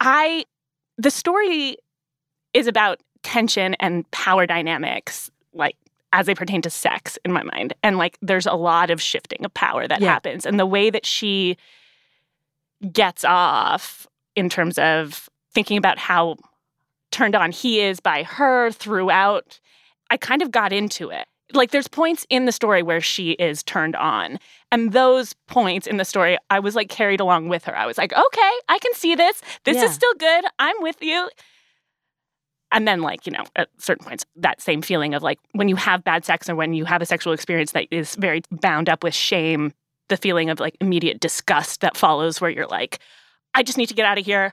I 0.00 0.44
the 0.98 1.10
story 1.10 1.76
is 2.54 2.66
about 2.66 3.00
tension 3.22 3.74
and 3.80 4.08
power 4.10 4.46
dynamics 4.46 5.30
like 5.52 5.76
as 6.12 6.26
they 6.26 6.34
pertain 6.34 6.62
to 6.62 6.70
sex 6.70 7.18
in 7.24 7.32
my 7.32 7.42
mind. 7.42 7.74
And 7.82 7.96
like 7.96 8.18
there's 8.20 8.46
a 8.46 8.54
lot 8.54 8.90
of 8.90 9.00
shifting 9.00 9.44
of 9.44 9.54
power 9.54 9.88
that 9.88 10.00
yeah. 10.00 10.12
happens. 10.12 10.44
And 10.44 10.60
the 10.60 10.66
way 10.66 10.90
that 10.90 11.06
she 11.06 11.56
gets 12.92 13.24
off 13.24 14.06
in 14.36 14.48
terms 14.48 14.78
of 14.78 15.28
thinking 15.54 15.76
about 15.76 15.98
how 15.98 16.36
turned 17.10 17.34
on 17.34 17.52
he 17.52 17.80
is 17.80 18.00
by 18.00 18.22
her 18.24 18.70
throughout, 18.70 19.60
I 20.10 20.16
kind 20.16 20.42
of 20.42 20.50
got 20.50 20.72
into 20.72 21.10
it. 21.10 21.26
Like 21.54 21.70
there's 21.70 21.88
points 21.88 22.26
in 22.30 22.46
the 22.46 22.52
story 22.52 22.82
where 22.82 23.00
she 23.00 23.32
is 23.32 23.62
turned 23.62 23.94
on. 23.96 24.38
And 24.70 24.92
those 24.92 25.34
points 25.48 25.86
in 25.86 25.98
the 25.98 26.04
story, 26.04 26.38
I 26.48 26.60
was 26.60 26.74
like 26.74 26.88
carried 26.88 27.20
along 27.20 27.48
with 27.48 27.64
her. 27.64 27.76
I 27.76 27.86
was 27.86 27.98
like, 27.98 28.12
okay, 28.12 28.52
I 28.68 28.78
can 28.80 28.94
see 28.94 29.14
this. 29.14 29.42
This 29.64 29.76
yeah. 29.76 29.84
is 29.84 29.94
still 29.94 30.14
good. 30.14 30.44
I'm 30.58 30.76
with 30.80 31.02
you. 31.02 31.28
And 32.72 32.88
then, 32.88 33.02
like, 33.02 33.26
you 33.26 33.32
know, 33.32 33.44
at 33.54 33.68
certain 33.78 34.04
points, 34.06 34.24
that 34.36 34.60
same 34.60 34.82
feeling 34.82 35.14
of 35.14 35.22
like 35.22 35.38
when 35.52 35.68
you 35.68 35.76
have 35.76 36.02
bad 36.02 36.24
sex 36.24 36.48
or 36.48 36.56
when 36.56 36.72
you 36.72 36.84
have 36.86 37.02
a 37.02 37.06
sexual 37.06 37.32
experience 37.32 37.72
that 37.72 37.86
is 37.90 38.16
very 38.16 38.42
bound 38.50 38.88
up 38.88 39.04
with 39.04 39.14
shame, 39.14 39.72
the 40.08 40.16
feeling 40.16 40.50
of 40.50 40.58
like 40.58 40.76
immediate 40.80 41.20
disgust 41.20 41.82
that 41.82 41.96
follows, 41.96 42.40
where 42.40 42.50
you're 42.50 42.66
like, 42.66 42.98
I 43.54 43.62
just 43.62 43.78
need 43.78 43.86
to 43.86 43.94
get 43.94 44.06
out 44.06 44.18
of 44.18 44.24
here. 44.24 44.52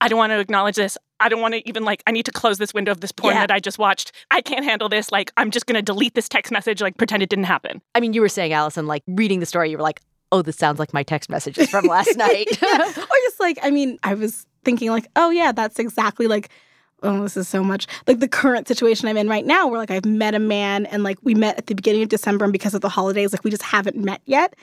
I 0.00 0.08
don't 0.08 0.18
want 0.18 0.30
to 0.30 0.40
acknowledge 0.40 0.76
this. 0.76 0.98
I 1.20 1.28
don't 1.28 1.40
want 1.40 1.54
to 1.54 1.68
even 1.68 1.84
like, 1.84 2.02
I 2.06 2.10
need 2.10 2.24
to 2.24 2.32
close 2.32 2.58
this 2.58 2.72
window 2.72 2.90
of 2.90 3.00
this 3.00 3.12
porn 3.12 3.34
yeah. 3.34 3.46
that 3.46 3.50
I 3.50 3.60
just 3.60 3.78
watched. 3.78 4.12
I 4.30 4.40
can't 4.40 4.64
handle 4.64 4.88
this. 4.88 5.12
Like, 5.12 5.30
I'm 5.36 5.50
just 5.50 5.66
going 5.66 5.76
to 5.76 5.82
delete 5.82 6.14
this 6.14 6.28
text 6.28 6.50
message, 6.50 6.80
like, 6.80 6.96
pretend 6.96 7.22
it 7.22 7.28
didn't 7.28 7.44
happen. 7.44 7.82
I 7.94 8.00
mean, 8.00 8.14
you 8.14 8.22
were 8.22 8.28
saying, 8.28 8.52
Allison, 8.52 8.86
like, 8.86 9.02
reading 9.06 9.40
the 9.40 9.46
story, 9.46 9.70
you 9.70 9.76
were 9.76 9.82
like, 9.82 10.00
oh, 10.32 10.40
this 10.40 10.56
sounds 10.56 10.78
like 10.78 10.94
my 10.94 11.02
text 11.02 11.28
messages 11.28 11.68
from 11.68 11.84
last 11.84 12.16
night. 12.16 12.48
or 12.62 13.16
just 13.24 13.40
like, 13.40 13.58
I 13.62 13.70
mean, 13.70 13.98
I 14.02 14.14
was 14.14 14.46
thinking, 14.64 14.88
like, 14.88 15.08
oh, 15.16 15.28
yeah, 15.28 15.52
that's 15.52 15.78
exactly 15.78 16.26
like 16.26 16.48
oh, 17.02 17.22
this 17.22 17.36
is 17.36 17.48
so 17.48 17.62
much 17.64 17.86
like 18.06 18.20
the 18.20 18.28
current 18.28 18.68
situation 18.68 19.08
I'm 19.08 19.16
in 19.16 19.28
right 19.28 19.46
now, 19.46 19.66
where 19.66 19.78
like 19.78 19.90
I've 19.90 20.04
met 20.04 20.34
a 20.34 20.38
man 20.38 20.86
and 20.86 21.02
like 21.02 21.18
we 21.22 21.34
met 21.34 21.58
at 21.58 21.66
the 21.66 21.74
beginning 21.74 22.02
of 22.02 22.08
December, 22.08 22.44
and 22.44 22.52
because 22.52 22.74
of 22.74 22.80
the 22.80 22.88
holidays, 22.88 23.32
like 23.32 23.44
we 23.44 23.50
just 23.50 23.62
haven't 23.62 23.96
met 23.96 24.20
yet. 24.26 24.54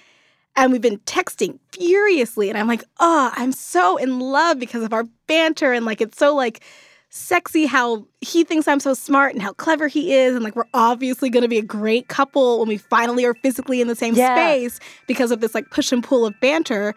And 0.59 0.71
we've 0.71 0.81
been 0.81 0.97
texting 1.01 1.59
furiously. 1.71 2.49
And 2.49 2.57
I'm 2.57 2.67
like, 2.67 2.83
oh, 2.99 3.31
I'm 3.35 3.51
so 3.51 3.97
in 3.97 4.19
love 4.19 4.57
because 4.57 4.81
of 4.81 4.91
our 4.91 5.03
banter. 5.27 5.71
And 5.71 5.85
like, 5.85 6.01
it's 6.01 6.17
so 6.17 6.33
like 6.33 6.63
sexy 7.11 7.67
how 7.67 8.07
he 8.21 8.43
thinks 8.43 8.67
I'm 8.67 8.79
so 8.79 8.95
smart 8.95 9.33
and 9.33 9.41
how 9.43 9.53
clever 9.53 9.87
he 9.87 10.15
is. 10.15 10.33
And 10.33 10.43
like, 10.43 10.55
we're 10.55 10.63
obviously 10.73 11.29
going 11.29 11.43
to 11.43 11.47
be 11.47 11.59
a 11.59 11.63
great 11.63 12.07
couple 12.07 12.57
when 12.57 12.67
we 12.67 12.77
finally 12.77 13.23
are 13.23 13.35
physically 13.35 13.81
in 13.81 13.87
the 13.87 13.95
same 13.95 14.15
yeah. 14.15 14.33
space 14.33 14.79
because 15.05 15.29
of 15.29 15.41
this 15.41 15.53
like 15.53 15.69
push 15.69 15.91
and 15.91 16.03
pull 16.03 16.25
of 16.25 16.33
banter. 16.39 16.95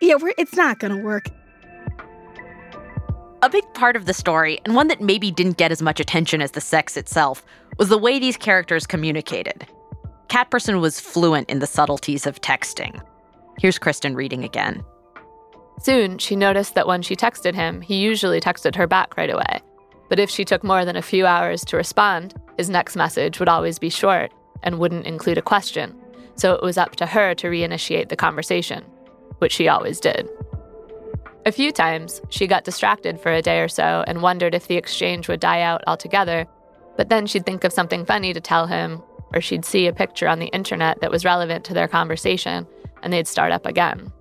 Yeah, 0.00 0.14
it's 0.38 0.54
not 0.54 0.78
going 0.78 0.96
to 0.96 1.02
work. 1.02 1.30
A 3.44 3.50
big 3.50 3.64
part 3.74 3.96
of 3.96 4.06
the 4.06 4.14
story, 4.14 4.60
and 4.64 4.76
one 4.76 4.86
that 4.86 5.00
maybe 5.00 5.32
didn't 5.32 5.56
get 5.56 5.72
as 5.72 5.82
much 5.82 5.98
attention 5.98 6.40
as 6.40 6.52
the 6.52 6.60
sex 6.60 6.96
itself, 6.96 7.44
was 7.76 7.88
the 7.88 7.98
way 7.98 8.20
these 8.20 8.36
characters 8.36 8.86
communicated. 8.86 9.66
Cat 10.28 10.48
Person 10.48 10.80
was 10.80 11.00
fluent 11.00 11.50
in 11.50 11.58
the 11.58 11.66
subtleties 11.66 12.24
of 12.24 12.40
texting. 12.40 13.02
Here's 13.58 13.80
Kristen 13.80 14.14
reading 14.14 14.44
again. 14.44 14.84
Soon, 15.80 16.18
she 16.18 16.36
noticed 16.36 16.76
that 16.76 16.86
when 16.86 17.02
she 17.02 17.16
texted 17.16 17.56
him, 17.56 17.80
he 17.80 17.96
usually 17.96 18.40
texted 18.40 18.76
her 18.76 18.86
back 18.86 19.16
right 19.16 19.28
away. 19.28 19.60
But 20.08 20.20
if 20.20 20.30
she 20.30 20.44
took 20.44 20.62
more 20.62 20.84
than 20.84 20.94
a 20.94 21.02
few 21.02 21.26
hours 21.26 21.64
to 21.64 21.76
respond, 21.76 22.40
his 22.56 22.70
next 22.70 22.94
message 22.94 23.40
would 23.40 23.48
always 23.48 23.76
be 23.76 23.90
short 23.90 24.32
and 24.62 24.78
wouldn't 24.78 25.06
include 25.06 25.38
a 25.38 25.42
question. 25.42 25.96
So 26.36 26.54
it 26.54 26.62
was 26.62 26.78
up 26.78 26.94
to 26.94 27.06
her 27.06 27.34
to 27.34 27.48
reinitiate 27.48 28.08
the 28.08 28.14
conversation, 28.14 28.84
which 29.38 29.52
she 29.52 29.66
always 29.66 29.98
did. 29.98 30.28
A 31.44 31.50
few 31.50 31.72
times, 31.72 32.20
she 32.28 32.46
got 32.46 32.62
distracted 32.62 33.20
for 33.20 33.32
a 33.32 33.42
day 33.42 33.60
or 33.60 33.68
so 33.68 34.04
and 34.06 34.22
wondered 34.22 34.54
if 34.54 34.68
the 34.68 34.76
exchange 34.76 35.26
would 35.26 35.40
die 35.40 35.60
out 35.60 35.82
altogether, 35.88 36.46
but 36.96 37.08
then 37.08 37.26
she'd 37.26 37.44
think 37.44 37.64
of 37.64 37.72
something 37.72 38.04
funny 38.04 38.32
to 38.32 38.40
tell 38.40 38.66
him, 38.66 39.02
or 39.34 39.40
she'd 39.40 39.64
see 39.64 39.88
a 39.88 39.92
picture 39.92 40.28
on 40.28 40.38
the 40.38 40.46
internet 40.46 41.00
that 41.00 41.10
was 41.10 41.24
relevant 41.24 41.64
to 41.64 41.74
their 41.74 41.88
conversation, 41.88 42.64
and 43.02 43.12
they'd 43.12 43.26
start 43.26 43.50
up 43.50 43.66
again. 43.66 44.12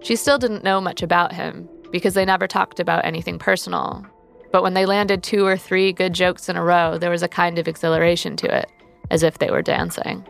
She 0.00 0.16
still 0.16 0.38
didn't 0.38 0.64
know 0.64 0.80
much 0.80 1.02
about 1.02 1.34
him 1.34 1.68
because 1.90 2.14
they 2.14 2.24
never 2.24 2.46
talked 2.46 2.80
about 2.80 3.04
anything 3.04 3.38
personal. 3.38 4.06
But 4.50 4.62
when 4.62 4.74
they 4.74 4.86
landed 4.86 5.22
two 5.22 5.44
or 5.44 5.58
three 5.58 5.92
good 5.92 6.14
jokes 6.14 6.48
in 6.48 6.56
a 6.56 6.64
row, 6.64 6.96
there 6.96 7.10
was 7.10 7.22
a 7.22 7.28
kind 7.28 7.58
of 7.58 7.68
exhilaration 7.68 8.36
to 8.36 8.56
it, 8.56 8.70
as 9.10 9.22
if 9.22 9.36
they 9.38 9.50
were 9.50 9.62
dancing. 9.62 10.24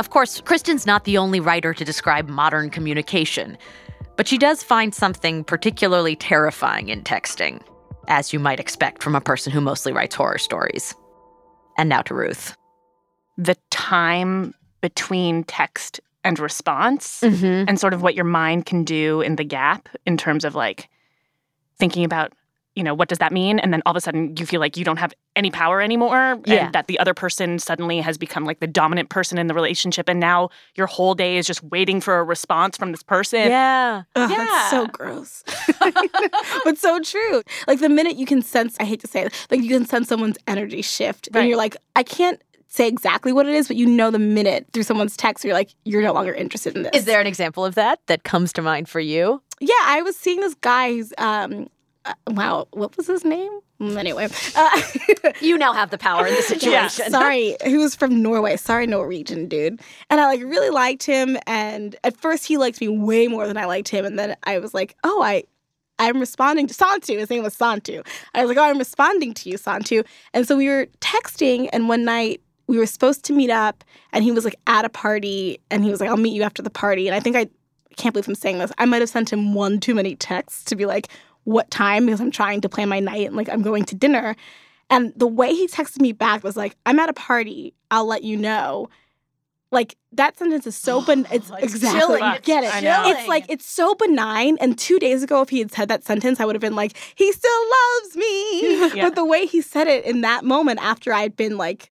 Of 0.00 0.08
course, 0.08 0.40
Kristen's 0.40 0.86
not 0.86 1.04
the 1.04 1.18
only 1.18 1.40
writer 1.40 1.74
to 1.74 1.84
describe 1.84 2.26
modern 2.26 2.70
communication, 2.70 3.58
but 4.16 4.26
she 4.26 4.38
does 4.38 4.62
find 4.62 4.94
something 4.94 5.44
particularly 5.44 6.16
terrifying 6.16 6.88
in 6.88 7.02
texting, 7.02 7.60
as 8.08 8.32
you 8.32 8.38
might 8.38 8.58
expect 8.58 9.02
from 9.02 9.14
a 9.14 9.20
person 9.20 9.52
who 9.52 9.60
mostly 9.60 9.92
writes 9.92 10.14
horror 10.14 10.38
stories. 10.38 10.94
And 11.76 11.90
now 11.90 12.00
to 12.00 12.14
Ruth. 12.14 12.56
The 13.36 13.58
time 13.68 14.54
between 14.80 15.44
text 15.44 16.00
and 16.24 16.38
response 16.38 17.20
Mm-hmm. 17.20 17.68
and 17.68 17.78
sort 17.78 17.92
of 17.92 18.00
what 18.00 18.14
your 18.14 18.24
mind 18.24 18.64
can 18.64 18.84
do 18.84 19.20
in 19.20 19.36
the 19.36 19.44
gap 19.44 19.86
in 20.06 20.16
terms 20.16 20.46
of 20.46 20.54
like 20.54 20.88
thinking 21.78 22.04
about 22.04 22.32
you 22.76 22.84
know 22.84 22.94
what 22.94 23.08
does 23.08 23.18
that 23.18 23.32
mean 23.32 23.58
and 23.58 23.72
then 23.72 23.82
all 23.84 23.90
of 23.90 23.96
a 23.96 24.00
sudden 24.00 24.34
you 24.36 24.46
feel 24.46 24.60
like 24.60 24.76
you 24.76 24.84
don't 24.84 24.98
have 24.98 25.12
any 25.36 25.50
power 25.50 25.80
anymore 25.80 26.38
Yeah. 26.46 26.66
and 26.66 26.72
that 26.74 26.86
the 26.86 26.98
other 27.00 27.14
person 27.14 27.58
suddenly 27.58 28.00
has 28.00 28.16
become 28.16 28.44
like 28.44 28.60
the 28.60 28.66
dominant 28.68 29.08
person 29.08 29.38
in 29.38 29.48
the 29.48 29.54
relationship 29.54 30.08
and 30.08 30.20
now 30.20 30.50
your 30.76 30.86
whole 30.86 31.14
day 31.14 31.36
is 31.36 31.46
just 31.46 31.62
waiting 31.64 32.00
for 32.00 32.18
a 32.20 32.24
response 32.24 32.76
from 32.76 32.92
this 32.92 33.02
person 33.02 33.48
Yeah. 33.48 34.02
Ugh, 34.14 34.30
Yeah. 34.30 34.36
That's 34.36 34.70
so 34.70 34.86
gross. 34.86 35.42
but 36.64 36.78
so 36.78 37.00
true. 37.00 37.42
Like 37.66 37.80
the 37.80 37.88
minute 37.88 38.16
you 38.16 38.26
can 38.26 38.42
sense, 38.42 38.76
I 38.80 38.84
hate 38.84 39.00
to 39.00 39.06
say 39.08 39.22
it, 39.22 39.46
like 39.50 39.60
you 39.62 39.68
can 39.68 39.84
sense 39.86 40.08
someone's 40.08 40.38
energy 40.46 40.82
shift. 40.82 41.28
Right. 41.32 41.40
And 41.40 41.48
you're 41.48 41.58
like, 41.58 41.76
I 41.96 42.02
can't 42.02 42.40
say 42.68 42.86
exactly 42.86 43.32
what 43.32 43.46
it 43.48 43.54
is, 43.54 43.66
but 43.66 43.76
you 43.76 43.86
know 43.86 44.10
the 44.10 44.18
minute 44.18 44.66
through 44.72 44.84
someone's 44.84 45.16
text, 45.16 45.44
you're 45.44 45.54
like, 45.54 45.74
you're 45.84 46.02
no 46.02 46.12
longer 46.12 46.32
interested 46.32 46.76
in 46.76 46.82
this. 46.84 46.92
Is 46.94 47.04
there 47.04 47.20
an 47.20 47.26
example 47.26 47.64
of 47.64 47.74
that 47.74 47.98
that 48.06 48.22
comes 48.22 48.52
to 48.54 48.62
mind 48.62 48.88
for 48.88 49.00
you? 49.00 49.42
Yeah, 49.60 49.74
I 49.82 50.02
was 50.02 50.16
seeing 50.16 50.40
this 50.40 50.54
guy 50.54 50.92
who's, 50.92 51.12
um, 51.18 51.68
uh, 52.04 52.14
wow, 52.28 52.66
what 52.72 52.96
was 52.96 53.06
his 53.06 53.24
name? 53.24 53.52
Mm, 53.80 53.96
Anyway, 53.96 54.28
uh, 54.56 54.80
You 55.40 55.56
now 55.58 55.72
have 55.72 55.90
the 55.90 55.98
power 55.98 56.26
in 56.26 56.34
the 56.34 56.40
Yeah. 56.60 56.88
situation. 56.88 57.10
Sorry, 57.10 57.56
he 57.64 57.76
was 57.78 57.94
from 57.94 58.22
Norway. 58.22 58.56
Sorry, 58.56 58.86
Norwegian 58.86 59.48
dude. 59.48 59.80
And 60.10 60.20
I 60.20 60.26
like 60.26 60.40
really 60.40 60.70
liked 60.70 61.04
him. 61.04 61.36
And 61.46 61.96
at 62.04 62.16
first, 62.16 62.46
he 62.46 62.56
liked 62.58 62.80
me 62.80 62.88
way 62.88 63.26
more 63.28 63.46
than 63.46 63.56
I 63.56 63.64
liked 63.66 63.88
him. 63.88 64.04
And 64.04 64.18
then 64.18 64.36
I 64.44 64.58
was 64.58 64.74
like, 64.74 64.96
oh, 65.04 65.22
I, 65.22 65.44
I'm 65.98 66.20
responding 66.20 66.66
to 66.66 66.74
Santu. 66.74 67.18
His 67.18 67.28
name 67.30 67.42
was 67.42 67.54
Santu. 67.56 68.06
I 68.34 68.42
was 68.42 68.48
like, 68.48 68.58
oh, 68.58 68.68
I'm 68.68 68.78
responding 68.78 69.34
to 69.34 69.50
you, 69.50 69.56
Santu. 69.58 70.04
And 70.32 70.46
so 70.46 70.56
we 70.56 70.68
were 70.68 70.86
texting. 71.00 71.68
And 71.72 71.88
one 71.88 72.04
night 72.04 72.40
we 72.66 72.78
were 72.78 72.86
supposed 72.86 73.24
to 73.24 73.32
meet 73.32 73.50
up, 73.50 73.82
and 74.12 74.22
he 74.24 74.30
was 74.30 74.44
like 74.44 74.54
at 74.68 74.84
a 74.84 74.88
party, 74.88 75.58
and 75.70 75.82
he 75.84 75.90
was 75.90 76.00
like, 76.00 76.08
I'll 76.08 76.16
meet 76.16 76.34
you 76.34 76.42
after 76.44 76.62
the 76.62 76.70
party. 76.70 77.08
And 77.08 77.14
I 77.16 77.20
think 77.20 77.34
I, 77.36 77.40
I 77.40 77.94
can't 77.96 78.12
believe 78.14 78.28
I'm 78.28 78.34
saying 78.36 78.58
this. 78.58 78.70
I 78.78 78.84
might 78.86 79.00
have 79.02 79.10
sent 79.10 79.32
him 79.32 79.54
one 79.54 79.80
too 79.80 79.94
many 79.94 80.14
texts 80.14 80.64
to 80.66 80.76
be 80.76 80.86
like, 80.86 81.08
what 81.50 81.70
time? 81.70 82.06
Because 82.06 82.20
I'm 82.20 82.30
trying 82.30 82.60
to 82.62 82.68
plan 82.68 82.88
my 82.88 83.00
night 83.00 83.26
and 83.26 83.36
like 83.36 83.48
I'm 83.48 83.62
going 83.62 83.84
to 83.86 83.94
dinner. 83.94 84.36
And 84.88 85.12
the 85.16 85.26
way 85.26 85.54
he 85.54 85.68
texted 85.68 86.00
me 86.00 86.12
back 86.12 86.42
was 86.42 86.56
like, 86.56 86.76
I'm 86.84 86.98
at 86.98 87.08
a 87.08 87.12
party. 87.12 87.74
I'll 87.90 88.06
let 88.06 88.24
you 88.24 88.36
know. 88.36 88.88
Like 89.72 89.96
that 90.12 90.36
sentence 90.36 90.66
is 90.66 90.74
so 90.74 91.00
ben- 91.00 91.28
it's, 91.32 91.50
It's 91.60 91.74
exactly 91.74 92.00
chilling. 92.00 92.22
I 92.22 92.38
get 92.38 92.64
it. 92.64 92.70
It's 92.84 93.28
like 93.28 93.46
it's 93.48 93.66
so 93.66 93.94
benign. 93.94 94.58
And 94.60 94.78
two 94.78 94.98
days 94.98 95.22
ago, 95.22 95.42
if 95.42 95.48
he 95.48 95.60
had 95.60 95.70
said 95.70 95.88
that 95.88 96.04
sentence, 96.04 96.40
I 96.40 96.44
would 96.44 96.56
have 96.56 96.60
been 96.60 96.76
like, 96.76 96.96
he 97.14 97.30
still 97.32 97.62
loves 97.70 98.16
me. 98.16 98.60
Yeah. 98.90 99.08
But 99.08 99.14
the 99.14 99.24
way 99.24 99.46
he 99.46 99.60
said 99.62 99.86
it 99.86 100.04
in 100.04 100.22
that 100.22 100.44
moment, 100.44 100.80
after 100.82 101.12
I'd 101.12 101.36
been 101.36 101.56
like 101.56 101.92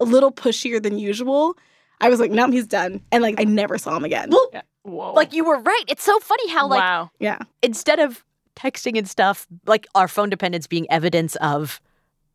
a 0.00 0.04
little 0.04 0.30
pushier 0.30 0.82
than 0.82 0.98
usual, 0.98 1.56
I 2.00 2.10
was 2.10 2.20
like, 2.20 2.30
no, 2.30 2.50
he's 2.50 2.66
done. 2.66 3.00
And 3.10 3.22
like 3.22 3.40
I 3.40 3.44
never 3.44 3.78
saw 3.78 3.96
him 3.96 4.04
again. 4.04 4.30
Yeah. 4.52 4.62
Whoa. 4.82 5.12
Like 5.14 5.32
you 5.32 5.44
were 5.44 5.58
right. 5.58 5.84
It's 5.88 6.04
so 6.04 6.18
funny 6.20 6.48
how 6.50 6.68
like 6.68 6.80
wow. 6.80 7.10
yeah. 7.18 7.38
instead 7.62 7.98
of 7.98 8.24
texting 8.56 8.98
and 8.98 9.08
stuff, 9.08 9.46
like 9.66 9.86
our 9.94 10.08
phone 10.08 10.30
dependence 10.30 10.66
being 10.66 10.90
evidence 10.90 11.36
of 11.36 11.80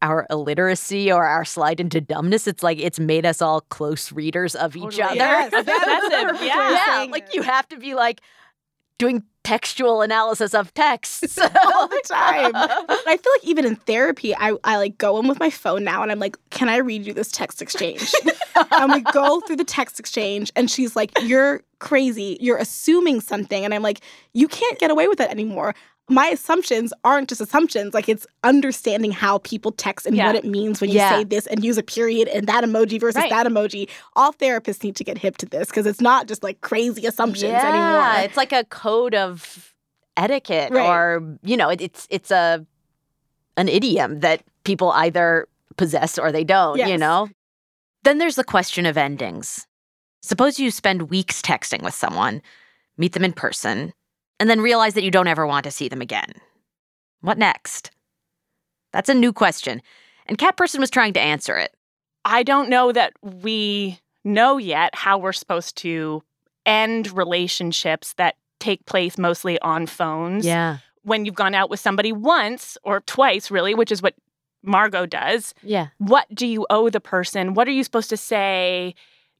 our 0.01 0.25
illiteracy 0.31 1.11
or 1.11 1.25
our 1.25 1.45
slide 1.45 1.79
into 1.79 2.01
dumbness, 2.01 2.47
it's 2.47 2.63
like 2.63 2.79
it's 2.79 2.99
made 2.99 3.25
us 3.25 3.41
all 3.41 3.61
close 3.61 4.11
readers 4.11 4.55
of 4.55 4.75
each 4.75 4.97
Totally. 4.97 5.03
other. 5.03 5.15
Yes, 5.17 5.51
That's 5.51 5.65
that 5.67 5.87
is 5.87 6.03
it. 6.05 6.09
the 6.09 6.25
perfect 6.25 6.41
way 6.41 6.47
of 6.47 6.55
Yeah. 6.71 7.03
yeah, 7.03 7.11
like 7.11 7.35
you 7.35 7.41
have 7.43 7.67
to 7.69 7.77
be 7.77 7.93
like 7.93 8.21
doing 8.97 9.23
textual 9.43 10.01
analysis 10.03 10.53
of 10.53 10.71
texts 10.75 11.37
all 11.39 11.87
the 11.87 12.01
time. 12.05 12.51
I 12.55 13.17
feel 13.21 13.31
like 13.33 13.43
even 13.43 13.65
in 13.65 13.75
therapy, 13.75 14.35
I, 14.35 14.55
I 14.63 14.77
like 14.77 14.97
go 14.99 15.17
in 15.19 15.27
with 15.27 15.39
my 15.39 15.49
phone 15.49 15.83
now 15.83 16.03
and 16.03 16.11
I'm 16.11 16.19
like, 16.19 16.37
can 16.51 16.69
I 16.69 16.77
read 16.77 17.05
you 17.07 17.13
this 17.13 17.31
text 17.31 17.61
exchange? 17.63 18.11
and 18.71 18.91
we 18.91 19.01
go 19.01 19.39
through 19.41 19.55
the 19.55 19.63
text 19.63 19.99
exchange 19.99 20.51
and 20.55 20.69
she's 20.69 20.95
like, 20.95 21.11
you're 21.23 21.63
crazy. 21.79 22.37
You're 22.39 22.57
assuming 22.57 23.21
something. 23.21 23.65
And 23.65 23.73
I'm 23.73 23.81
like, 23.81 24.01
you 24.33 24.47
can't 24.47 24.77
get 24.77 24.91
away 24.91 25.07
with 25.07 25.17
that 25.17 25.31
anymore. 25.31 25.73
My 26.09 26.27
assumptions 26.27 26.91
aren't 27.05 27.29
just 27.29 27.39
assumptions. 27.39 27.93
Like 27.93 28.09
it's 28.09 28.27
understanding 28.43 29.11
how 29.11 29.37
people 29.39 29.71
text 29.71 30.05
and 30.05 30.15
Yeah. 30.15 30.27
what 30.27 30.35
it 30.35 30.43
means 30.45 30.81
when 30.81 30.89
you 30.89 30.97
Yeah. 30.97 31.09
say 31.19 31.23
this 31.23 31.47
and 31.47 31.63
use 31.63 31.77
a 31.77 31.83
period 31.83 32.27
and 32.27 32.47
that 32.47 32.63
emoji 32.65 32.99
versus 32.99 33.15
Right. 33.21 33.29
that 33.29 33.47
emoji. 33.47 33.87
All 34.15 34.33
therapists 34.33 34.83
need 34.83 34.95
to 34.97 35.03
get 35.05 35.17
hip 35.17 35.37
to 35.37 35.45
this 35.45 35.67
because 35.69 35.85
it's 35.85 36.01
not 36.01 36.27
just 36.27 36.43
like 36.43 36.59
crazy 36.61 37.05
assumptions 37.05 37.51
yeah, 37.53 37.67
anymore. 37.67 38.25
it's 38.25 38.35
like 38.35 38.51
a 38.51 38.65
code 38.65 39.15
of 39.15 39.73
etiquette 40.17 40.71
Right. 40.73 40.85
or 40.89 41.37
you 41.43 41.55
know, 41.55 41.69
it, 41.69 41.79
it's 41.81 42.07
it's 42.09 42.31
a 42.31 42.65
an 43.57 43.69
idiom 43.69 44.19
that 44.19 44.41
people 44.65 44.91
either 44.91 45.47
possess 45.77 46.17
or 46.19 46.31
they 46.31 46.43
don't, 46.43 46.77
you 46.77 46.97
know? 46.97 47.29
Then 48.03 48.17
there's 48.17 48.35
the 48.35 48.43
question 48.43 48.85
of 48.85 48.97
endings. 48.97 49.65
Suppose 50.21 50.59
you 50.59 50.71
spend 50.71 51.09
weeks 51.09 51.41
texting 51.41 51.83
with 51.83 51.93
someone, 51.93 52.41
meet 52.97 53.13
them 53.13 53.23
in 53.23 53.33
person, 53.33 53.93
and 54.41 54.49
then 54.49 54.59
realize 54.59 54.95
that 54.95 55.03
you 55.03 55.11
don't 55.11 55.27
ever 55.27 55.45
want 55.45 55.63
to 55.65 55.69
see 55.71 55.87
them 55.87 56.01
again. 56.01 56.31
What 57.21 57.37
next? 57.37 57.91
That's 58.91 59.07
a 59.07 59.13
new 59.13 59.31
question, 59.31 59.83
and 60.25 60.35
Cat 60.39 60.57
Person 60.57 60.81
was 60.81 60.89
trying 60.89 61.13
to 61.13 61.19
answer 61.21 61.57
it. 61.57 61.75
I 62.25 62.41
don't 62.41 62.67
know 62.67 62.91
that 62.91 63.13
we 63.21 63.99
know 64.25 64.57
yet 64.57 64.95
how 64.95 65.19
we're 65.19 65.31
supposed 65.31 65.75
to 65.77 66.23
end 66.65 67.15
relationships 67.15 68.13
that 68.13 68.35
take 68.59 68.83
place 68.87 69.19
mostly 69.19 69.59
on 69.61 69.85
phones. 69.85 70.43
Yeah. 70.43 70.77
When 71.03 71.25
you've 71.25 71.35
gone 71.35 71.53
out 71.55 71.69
with 71.69 71.79
somebody 71.79 72.11
once 72.11 72.77
or 72.83 73.01
twice, 73.01 73.51
really, 73.51 73.75
which 73.75 73.91
is 73.91 74.01
what 74.01 74.15
Margot 74.63 75.05
does, 75.05 75.53
Yeah. 75.63 75.87
what 75.99 76.27
do 76.33 76.45
you 76.47 76.65
owe 76.71 76.89
the 76.89 76.99
person? 76.99 77.53
What 77.53 77.67
are 77.67 77.71
you 77.71 77.83
supposed 77.83 78.09
to 78.09 78.17
say? 78.17 78.93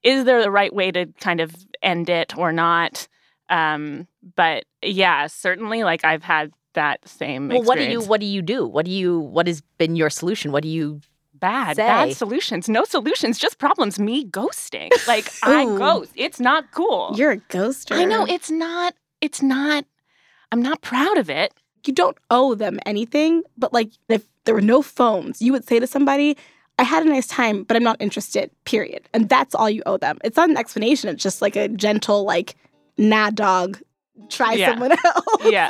Is 0.04 0.26
there 0.26 0.42
the 0.42 0.50
right 0.52 0.74
way 0.74 0.92
to 0.92 1.08
kind 1.20 1.40
of 1.42 1.56
end 1.82 2.10
it 2.10 2.38
or 2.38 2.52
not? 2.52 3.08
Um, 3.52 4.08
but 4.36 4.66
yeah, 4.82 5.28
certainly, 5.28 5.84
like 5.84 6.04
I've 6.04 6.24
had 6.24 6.52
that 6.74 7.08
same. 7.08 7.50
Well, 7.50 7.64
what 7.64 7.76
do 7.76 7.82
you 7.82 8.00
experience. 8.00 8.08
what 8.08 8.20
do 8.20 8.26
you 8.26 8.42
do? 8.42 8.66
What 8.66 8.86
do 8.86 8.92
you 8.92 9.20
what 9.20 9.48
has 9.48 9.62
been 9.78 9.96
your 9.96 10.10
solution? 10.10 10.52
What 10.52 10.64
do 10.64 10.70
you 10.70 11.02
bad 11.34 11.76
say? 11.76 11.82
bad 11.82 12.14
solutions 12.14 12.70
no 12.70 12.84
solutions 12.84 13.40
just 13.40 13.58
problems 13.58 13.98
me 13.98 14.24
ghosting 14.30 14.92
like 15.08 15.28
i 15.42 15.64
Ooh. 15.66 15.76
ghost 15.76 16.12
it's 16.14 16.40
not 16.40 16.70
cool 16.70 17.14
You're 17.16 17.32
a 17.32 17.38
ghoster. 17.38 17.96
i 17.96 18.06
know 18.06 18.28
it's 18.28 18.52
not 18.52 18.94
it's 19.22 19.42
not 19.42 19.84
i'm 20.52 20.62
not 20.62 20.82
proud 20.84 21.18
of 21.18 21.32
it 21.32 21.52
you 21.88 21.94
don't 21.94 22.18
owe 22.30 22.56
them 22.56 22.80
anything, 22.86 23.44
but 23.58 23.74
like 23.74 23.92
if 24.10 24.26
there 24.46 24.56
were 24.56 24.62
no 24.62 24.82
phones, 24.82 25.42
you 25.42 25.52
would 25.52 25.68
say 25.68 25.80
to 25.80 25.88
somebody, 25.88 26.38
I 26.80 26.84
had 26.84 27.04
a 27.04 27.10
nice 27.10 27.28
time, 27.28 27.64
but 27.64 27.78
I'm 27.78 27.84
not 27.84 27.98
interested, 28.00 28.50
period. 28.66 29.08
And 29.14 29.30
that's 29.30 29.54
all 29.54 29.70
you 29.70 29.84
owe 29.86 29.98
them. 29.98 30.18
It's 30.24 30.38
not 30.38 30.50
an 30.50 30.58
explanation, 30.58 31.10
it's 31.10 31.24
just 31.24 31.42
like 31.42 31.56
a 31.56 31.68
gentle, 31.68 32.24
like, 32.24 32.56
nah, 32.98 33.30
dog, 33.30 33.80
try 34.30 34.54
Yeah. 34.54 34.72
someone 34.72 34.92
else. 35.06 35.26
yeah 35.52 35.70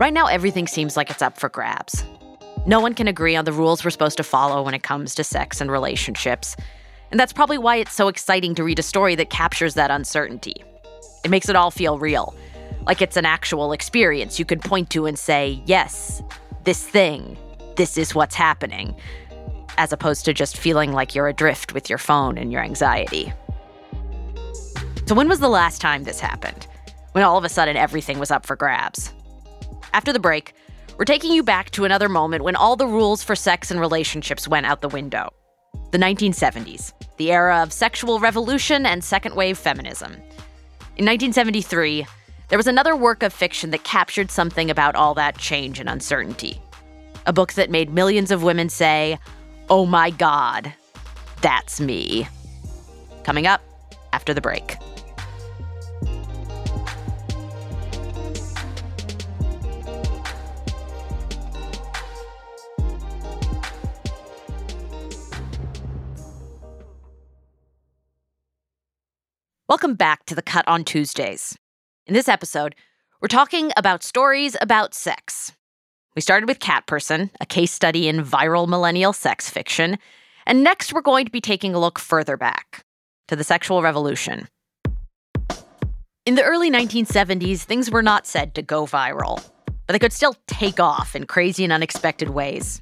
Right 0.00 0.12
now, 0.12 0.26
everything 0.26 0.68
seems 0.68 0.96
like 0.96 1.10
it's 1.10 1.22
up 1.22 1.38
for 1.38 1.48
grabs. 1.48 2.04
No 2.66 2.78
one 2.78 2.94
can 2.94 3.08
agree 3.08 3.34
on 3.34 3.44
the 3.44 3.52
rules 3.52 3.84
we're 3.84 3.90
supposed 3.90 4.16
to 4.18 4.22
follow 4.22 4.62
when 4.62 4.74
it 4.74 4.84
comes 4.84 5.14
to 5.16 5.24
sex 5.24 5.60
and 5.60 5.70
relationships. 5.72 6.54
And 7.10 7.18
that's 7.18 7.32
probably 7.32 7.58
why 7.58 7.76
it's 7.76 7.94
so 7.94 8.06
exciting 8.06 8.54
to 8.56 8.62
read 8.64 8.78
a 8.78 8.82
story 8.82 9.16
that 9.16 9.30
captures 9.30 9.74
that 9.74 9.90
uncertainty. 9.90 10.62
It 11.24 11.30
makes 11.30 11.48
it 11.48 11.56
all 11.56 11.72
feel 11.72 11.98
real, 11.98 12.32
like 12.86 13.02
it's 13.02 13.16
an 13.16 13.24
actual 13.24 13.72
experience 13.72 14.38
you 14.38 14.44
could 14.44 14.60
point 14.60 14.88
to 14.90 15.06
and 15.06 15.18
say, 15.18 15.60
yes, 15.66 16.22
this 16.62 16.86
thing, 16.86 17.36
this 17.76 17.98
is 17.98 18.14
what's 18.14 18.36
happening, 18.36 18.94
as 19.78 19.92
opposed 19.92 20.24
to 20.26 20.32
just 20.32 20.56
feeling 20.56 20.92
like 20.92 21.12
you're 21.14 21.26
adrift 21.28 21.74
with 21.74 21.88
your 21.90 21.98
phone 21.98 22.38
and 22.38 22.52
your 22.52 22.62
anxiety. 22.62 23.32
So, 25.08 25.14
when 25.14 25.30
was 25.30 25.40
the 25.40 25.48
last 25.48 25.80
time 25.80 26.04
this 26.04 26.20
happened? 26.20 26.66
When 27.12 27.24
all 27.24 27.38
of 27.38 27.44
a 27.44 27.48
sudden 27.48 27.78
everything 27.78 28.18
was 28.18 28.30
up 28.30 28.44
for 28.44 28.56
grabs? 28.56 29.10
After 29.94 30.12
the 30.12 30.18
break, 30.18 30.52
we're 30.98 31.06
taking 31.06 31.32
you 31.32 31.42
back 31.42 31.70
to 31.70 31.86
another 31.86 32.10
moment 32.10 32.44
when 32.44 32.54
all 32.54 32.76
the 32.76 32.86
rules 32.86 33.22
for 33.22 33.34
sex 33.34 33.70
and 33.70 33.80
relationships 33.80 34.46
went 34.46 34.66
out 34.66 34.82
the 34.82 34.88
window 34.90 35.32
the 35.92 35.98
1970s, 35.98 36.92
the 37.16 37.32
era 37.32 37.62
of 37.62 37.72
sexual 37.72 38.20
revolution 38.20 38.84
and 38.84 39.02
second 39.02 39.34
wave 39.34 39.56
feminism. 39.56 40.12
In 40.12 41.06
1973, 41.06 42.06
there 42.50 42.58
was 42.58 42.66
another 42.66 42.94
work 42.94 43.22
of 43.22 43.32
fiction 43.32 43.70
that 43.70 43.84
captured 43.84 44.30
something 44.30 44.70
about 44.70 44.94
all 44.94 45.14
that 45.14 45.38
change 45.38 45.80
and 45.80 45.88
uncertainty. 45.88 46.60
A 47.24 47.32
book 47.32 47.54
that 47.54 47.70
made 47.70 47.94
millions 47.94 48.30
of 48.30 48.42
women 48.42 48.68
say, 48.68 49.18
Oh 49.70 49.86
my 49.86 50.10
God, 50.10 50.70
that's 51.40 51.80
me. 51.80 52.28
Coming 53.24 53.46
up 53.46 53.62
after 54.12 54.34
the 54.34 54.42
break. 54.42 54.76
Welcome 69.68 69.96
back 69.96 70.24
to 70.24 70.34
the 70.34 70.40
Cut 70.40 70.66
on 70.66 70.82
Tuesdays. 70.82 71.54
In 72.06 72.14
this 72.14 72.26
episode, 72.26 72.74
we're 73.20 73.28
talking 73.28 73.70
about 73.76 74.02
stories 74.02 74.56
about 74.62 74.94
sex. 74.94 75.52
We 76.16 76.22
started 76.22 76.48
with 76.48 76.58
Cat 76.58 76.86
Person, 76.86 77.30
a 77.38 77.44
case 77.44 77.70
study 77.70 78.08
in 78.08 78.24
viral 78.24 78.66
millennial 78.66 79.12
sex 79.12 79.50
fiction, 79.50 79.98
and 80.46 80.64
next 80.64 80.94
we're 80.94 81.02
going 81.02 81.26
to 81.26 81.30
be 81.30 81.42
taking 81.42 81.74
a 81.74 81.78
look 81.78 81.98
further 81.98 82.38
back 82.38 82.82
to 83.26 83.36
the 83.36 83.44
sexual 83.44 83.82
revolution. 83.82 84.48
In 86.24 86.34
the 86.34 86.44
early 86.44 86.70
1970s, 86.70 87.58
things 87.58 87.90
were 87.90 88.02
not 88.02 88.26
said 88.26 88.54
to 88.54 88.62
go 88.62 88.86
viral, 88.86 89.46
but 89.86 89.92
they 89.92 89.98
could 89.98 90.14
still 90.14 90.36
take 90.46 90.80
off 90.80 91.14
in 91.14 91.26
crazy 91.26 91.62
and 91.62 91.74
unexpected 91.74 92.30
ways. 92.30 92.80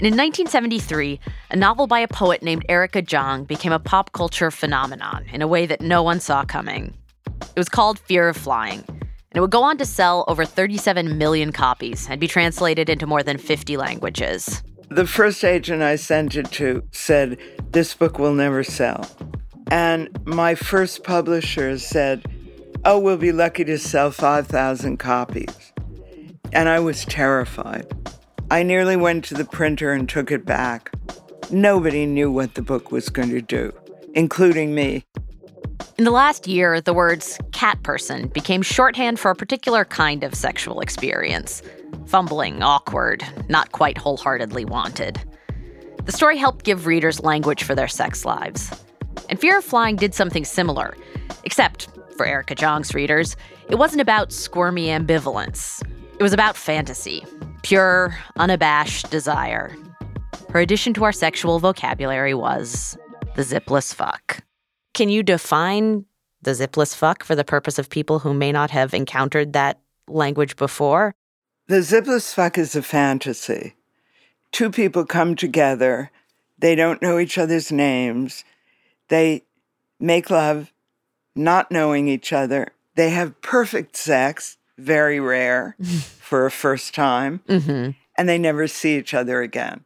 And 0.00 0.06
in 0.06 0.14
1973, 0.14 1.20
a 1.50 1.56
novel 1.56 1.86
by 1.86 2.00
a 2.00 2.08
poet 2.08 2.42
named 2.42 2.64
Erica 2.70 3.02
Jong 3.02 3.44
became 3.44 3.70
a 3.70 3.78
pop 3.78 4.12
culture 4.12 4.50
phenomenon 4.50 5.26
in 5.30 5.42
a 5.42 5.46
way 5.46 5.66
that 5.66 5.82
no 5.82 6.02
one 6.02 6.20
saw 6.20 6.42
coming. 6.42 6.96
It 7.42 7.58
was 7.58 7.68
called 7.68 7.98
Fear 7.98 8.30
of 8.30 8.38
Flying, 8.38 8.82
and 8.88 9.34
it 9.34 9.42
would 9.42 9.50
go 9.50 9.62
on 9.62 9.76
to 9.76 9.84
sell 9.84 10.24
over 10.26 10.46
37 10.46 11.18
million 11.18 11.52
copies 11.52 12.08
and 12.08 12.18
be 12.18 12.26
translated 12.26 12.88
into 12.88 13.06
more 13.06 13.22
than 13.22 13.36
50 13.36 13.76
languages. 13.76 14.62
The 14.88 15.06
first 15.06 15.44
agent 15.44 15.82
I 15.82 15.96
sent 15.96 16.34
it 16.34 16.50
to 16.52 16.82
said, 16.92 17.36
This 17.70 17.92
book 17.92 18.18
will 18.18 18.32
never 18.32 18.64
sell. 18.64 19.06
And 19.70 20.08
my 20.24 20.54
first 20.54 21.04
publisher 21.04 21.78
said, 21.78 22.24
Oh, 22.86 22.98
we'll 22.98 23.18
be 23.18 23.32
lucky 23.32 23.64
to 23.64 23.76
sell 23.76 24.10
5,000 24.10 24.96
copies. 24.96 25.74
And 26.54 26.70
I 26.70 26.78
was 26.78 27.04
terrified. 27.04 27.99
I 28.50 28.64
nearly 28.64 28.96
went 28.96 29.24
to 29.26 29.34
the 29.34 29.44
printer 29.44 29.92
and 29.92 30.08
took 30.08 30.32
it 30.32 30.44
back. 30.44 30.90
Nobody 31.52 32.04
knew 32.04 32.32
what 32.32 32.54
the 32.54 32.62
book 32.62 32.90
was 32.90 33.08
going 33.08 33.30
to 33.30 33.40
do, 33.40 33.72
including 34.14 34.74
me. 34.74 35.04
In 35.98 36.04
the 36.04 36.10
last 36.10 36.48
year, 36.48 36.80
the 36.80 36.92
words 36.92 37.38
cat 37.52 37.80
person 37.84 38.26
became 38.26 38.62
shorthand 38.62 39.20
for 39.20 39.30
a 39.30 39.36
particular 39.36 39.84
kind 39.84 40.24
of 40.24 40.34
sexual 40.34 40.80
experience 40.80 41.62
fumbling, 42.06 42.60
awkward, 42.60 43.24
not 43.48 43.70
quite 43.70 43.96
wholeheartedly 43.96 44.64
wanted. 44.64 45.20
The 46.04 46.12
story 46.12 46.36
helped 46.36 46.64
give 46.64 46.86
readers 46.86 47.22
language 47.22 47.62
for 47.62 47.76
their 47.76 47.86
sex 47.86 48.24
lives. 48.24 48.70
And 49.28 49.40
Fear 49.40 49.58
of 49.58 49.64
Flying 49.64 49.94
did 49.94 50.12
something 50.12 50.44
similar, 50.44 50.96
except 51.44 51.88
for 52.16 52.26
Erica 52.26 52.56
Jong's 52.56 52.94
readers, 52.94 53.36
it 53.68 53.76
wasn't 53.76 54.00
about 54.00 54.32
squirmy 54.32 54.86
ambivalence. 54.86 55.82
It 56.20 56.22
was 56.22 56.34
about 56.34 56.54
fantasy, 56.54 57.24
pure, 57.62 58.14
unabashed 58.36 59.10
desire. 59.10 59.74
Her 60.50 60.60
addition 60.60 60.92
to 60.92 61.04
our 61.04 61.12
sexual 61.12 61.58
vocabulary 61.60 62.34
was 62.34 62.98
the 63.36 63.42
zipless 63.42 63.94
fuck. 63.94 64.44
Can 64.92 65.08
you 65.08 65.22
define 65.22 66.04
the 66.42 66.50
zipless 66.50 66.94
fuck 66.94 67.24
for 67.24 67.34
the 67.34 67.42
purpose 67.42 67.78
of 67.78 67.88
people 67.88 68.18
who 68.18 68.34
may 68.34 68.52
not 68.52 68.70
have 68.70 68.92
encountered 68.92 69.54
that 69.54 69.80
language 70.08 70.56
before? 70.56 71.14
The 71.68 71.76
zipless 71.76 72.34
fuck 72.34 72.58
is 72.58 72.76
a 72.76 72.82
fantasy. 72.82 73.76
Two 74.52 74.70
people 74.70 75.06
come 75.06 75.34
together, 75.34 76.10
they 76.58 76.74
don't 76.74 77.00
know 77.00 77.18
each 77.18 77.38
other's 77.38 77.72
names, 77.72 78.44
they 79.08 79.44
make 79.98 80.28
love 80.28 80.70
not 81.34 81.72
knowing 81.72 82.08
each 82.08 82.30
other, 82.30 82.74
they 82.94 83.08
have 83.08 83.40
perfect 83.40 83.96
sex, 83.96 84.58
very 84.80 85.20
rare 85.20 85.76
for 86.18 86.46
a 86.46 86.50
first 86.50 86.94
time, 86.94 87.40
Mm-hmm. 87.48 87.90
and 88.16 88.28
they 88.28 88.38
never 88.38 88.66
see 88.66 88.96
each 88.96 89.14
other 89.14 89.42
again. 89.42 89.84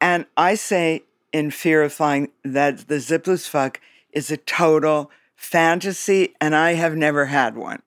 And 0.00 0.26
I 0.36 0.54
say 0.56 1.04
in 1.32 1.50
Fear 1.50 1.82
of 1.84 1.92
Flying 1.92 2.30
that 2.44 2.88
the 2.88 2.96
zipless 2.96 3.48
fuck 3.48 3.80
is 4.12 4.30
a 4.30 4.36
total 4.36 5.10
fantasy, 5.36 6.34
and 6.40 6.54
I 6.54 6.74
have 6.74 6.96
never 6.96 7.26
had 7.26 7.56
one. 7.56 7.82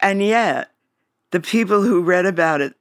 And 0.00 0.22
yet, 0.22 0.70
the 1.30 1.40
people 1.40 1.82
who 1.82 2.02
read 2.02 2.26
about 2.26 2.60
it 2.60 2.74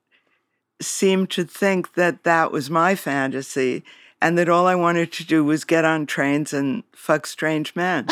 seemed 0.81 1.29
to 1.31 1.43
think 1.43 1.95
that 1.95 2.23
that 2.23 2.51
was 2.51 2.69
my 2.69 2.95
fantasy 2.95 3.83
and 4.21 4.37
that 4.37 4.49
all 4.49 4.65
I 4.67 4.75
wanted 4.75 5.11
to 5.13 5.25
do 5.25 5.43
was 5.43 5.63
get 5.63 5.85
on 5.85 6.05
trains 6.05 6.53
and 6.53 6.83
fuck 6.93 7.25
strange 7.27 7.75
men. 7.75 8.07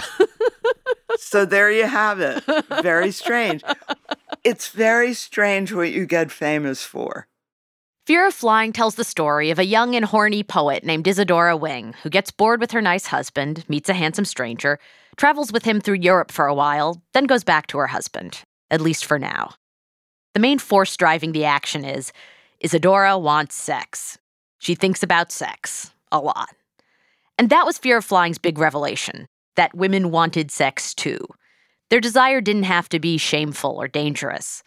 so 1.17 1.45
there 1.45 1.71
you 1.71 1.85
have 1.85 2.19
it. 2.19 2.43
Very 2.81 3.11
strange. 3.11 3.63
It's 4.45 4.69
very 4.69 5.15
strange 5.15 5.73
what 5.73 5.91
you 5.91 6.05
get 6.05 6.31
famous 6.31 6.83
for. 6.83 7.27
Fear 8.05 8.27
of 8.27 8.33
Flying 8.35 8.73
tells 8.73 8.93
the 8.93 9.03
story 9.03 9.49
of 9.49 9.57
a 9.57 9.65
young 9.65 9.95
and 9.95 10.05
horny 10.05 10.43
poet 10.43 10.83
named 10.83 11.07
Isadora 11.07 11.57
Wing 11.57 11.95
who 12.03 12.11
gets 12.11 12.29
bored 12.29 12.61
with 12.61 12.69
her 12.69 12.81
nice 12.81 13.07
husband, 13.07 13.65
meets 13.67 13.89
a 13.89 13.95
handsome 13.95 14.23
stranger, 14.23 14.77
travels 15.17 15.51
with 15.51 15.63
him 15.63 15.81
through 15.81 15.95
Europe 15.95 16.31
for 16.31 16.45
a 16.45 16.53
while, 16.53 17.01
then 17.13 17.23
goes 17.23 17.43
back 17.43 17.65
to 17.67 17.79
her 17.79 17.87
husband, 17.87 18.43
at 18.69 18.81
least 18.81 19.03
for 19.03 19.17
now. 19.17 19.55
The 20.35 20.39
main 20.39 20.59
force 20.59 20.95
driving 20.95 21.31
the 21.31 21.45
action 21.45 21.83
is 21.83 22.13
Isadora 22.59 23.17
wants 23.17 23.55
sex. 23.55 24.19
She 24.59 24.75
thinks 24.75 25.01
about 25.01 25.31
sex 25.31 25.91
a 26.11 26.19
lot. 26.19 26.53
And 27.39 27.49
that 27.49 27.65
was 27.65 27.79
Fear 27.79 27.97
of 27.97 28.05
Flying's 28.05 28.37
big 28.37 28.59
revelation 28.59 29.25
that 29.55 29.73
women 29.73 30.11
wanted 30.11 30.51
sex 30.51 30.93
too. 30.93 31.17
Their 31.89 32.01
desire 32.01 32.41
didn't 32.41 32.63
have 32.63 32.89
to 32.89 32.99
be 32.99 33.17
shameful 33.17 33.79
or 33.79 33.87
dangerous. 33.87 34.63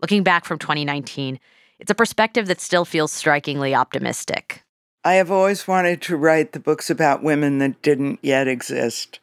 Looking 0.00 0.22
back 0.22 0.44
from 0.44 0.58
2019, 0.58 1.38
it's 1.78 1.90
a 1.90 1.94
perspective 1.94 2.46
that 2.46 2.60
still 2.60 2.84
feels 2.84 3.12
strikingly 3.12 3.74
optimistic. 3.74 4.62
I 5.04 5.14
have 5.14 5.30
always 5.30 5.68
wanted 5.68 6.02
to 6.02 6.16
write 6.16 6.52
the 6.52 6.60
books 6.60 6.90
about 6.90 7.22
women 7.22 7.58
that 7.58 7.82
didn't 7.82 8.18
yet 8.22 8.48
exist. 8.48 9.20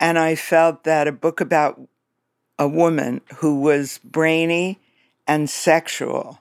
And 0.00 0.18
I 0.18 0.34
felt 0.34 0.84
that 0.84 1.06
a 1.06 1.12
book 1.12 1.40
about 1.40 1.80
a 2.58 2.66
woman 2.66 3.20
who 3.36 3.60
was 3.60 4.00
brainy 4.02 4.80
and 5.26 5.48
sexual 5.48 6.40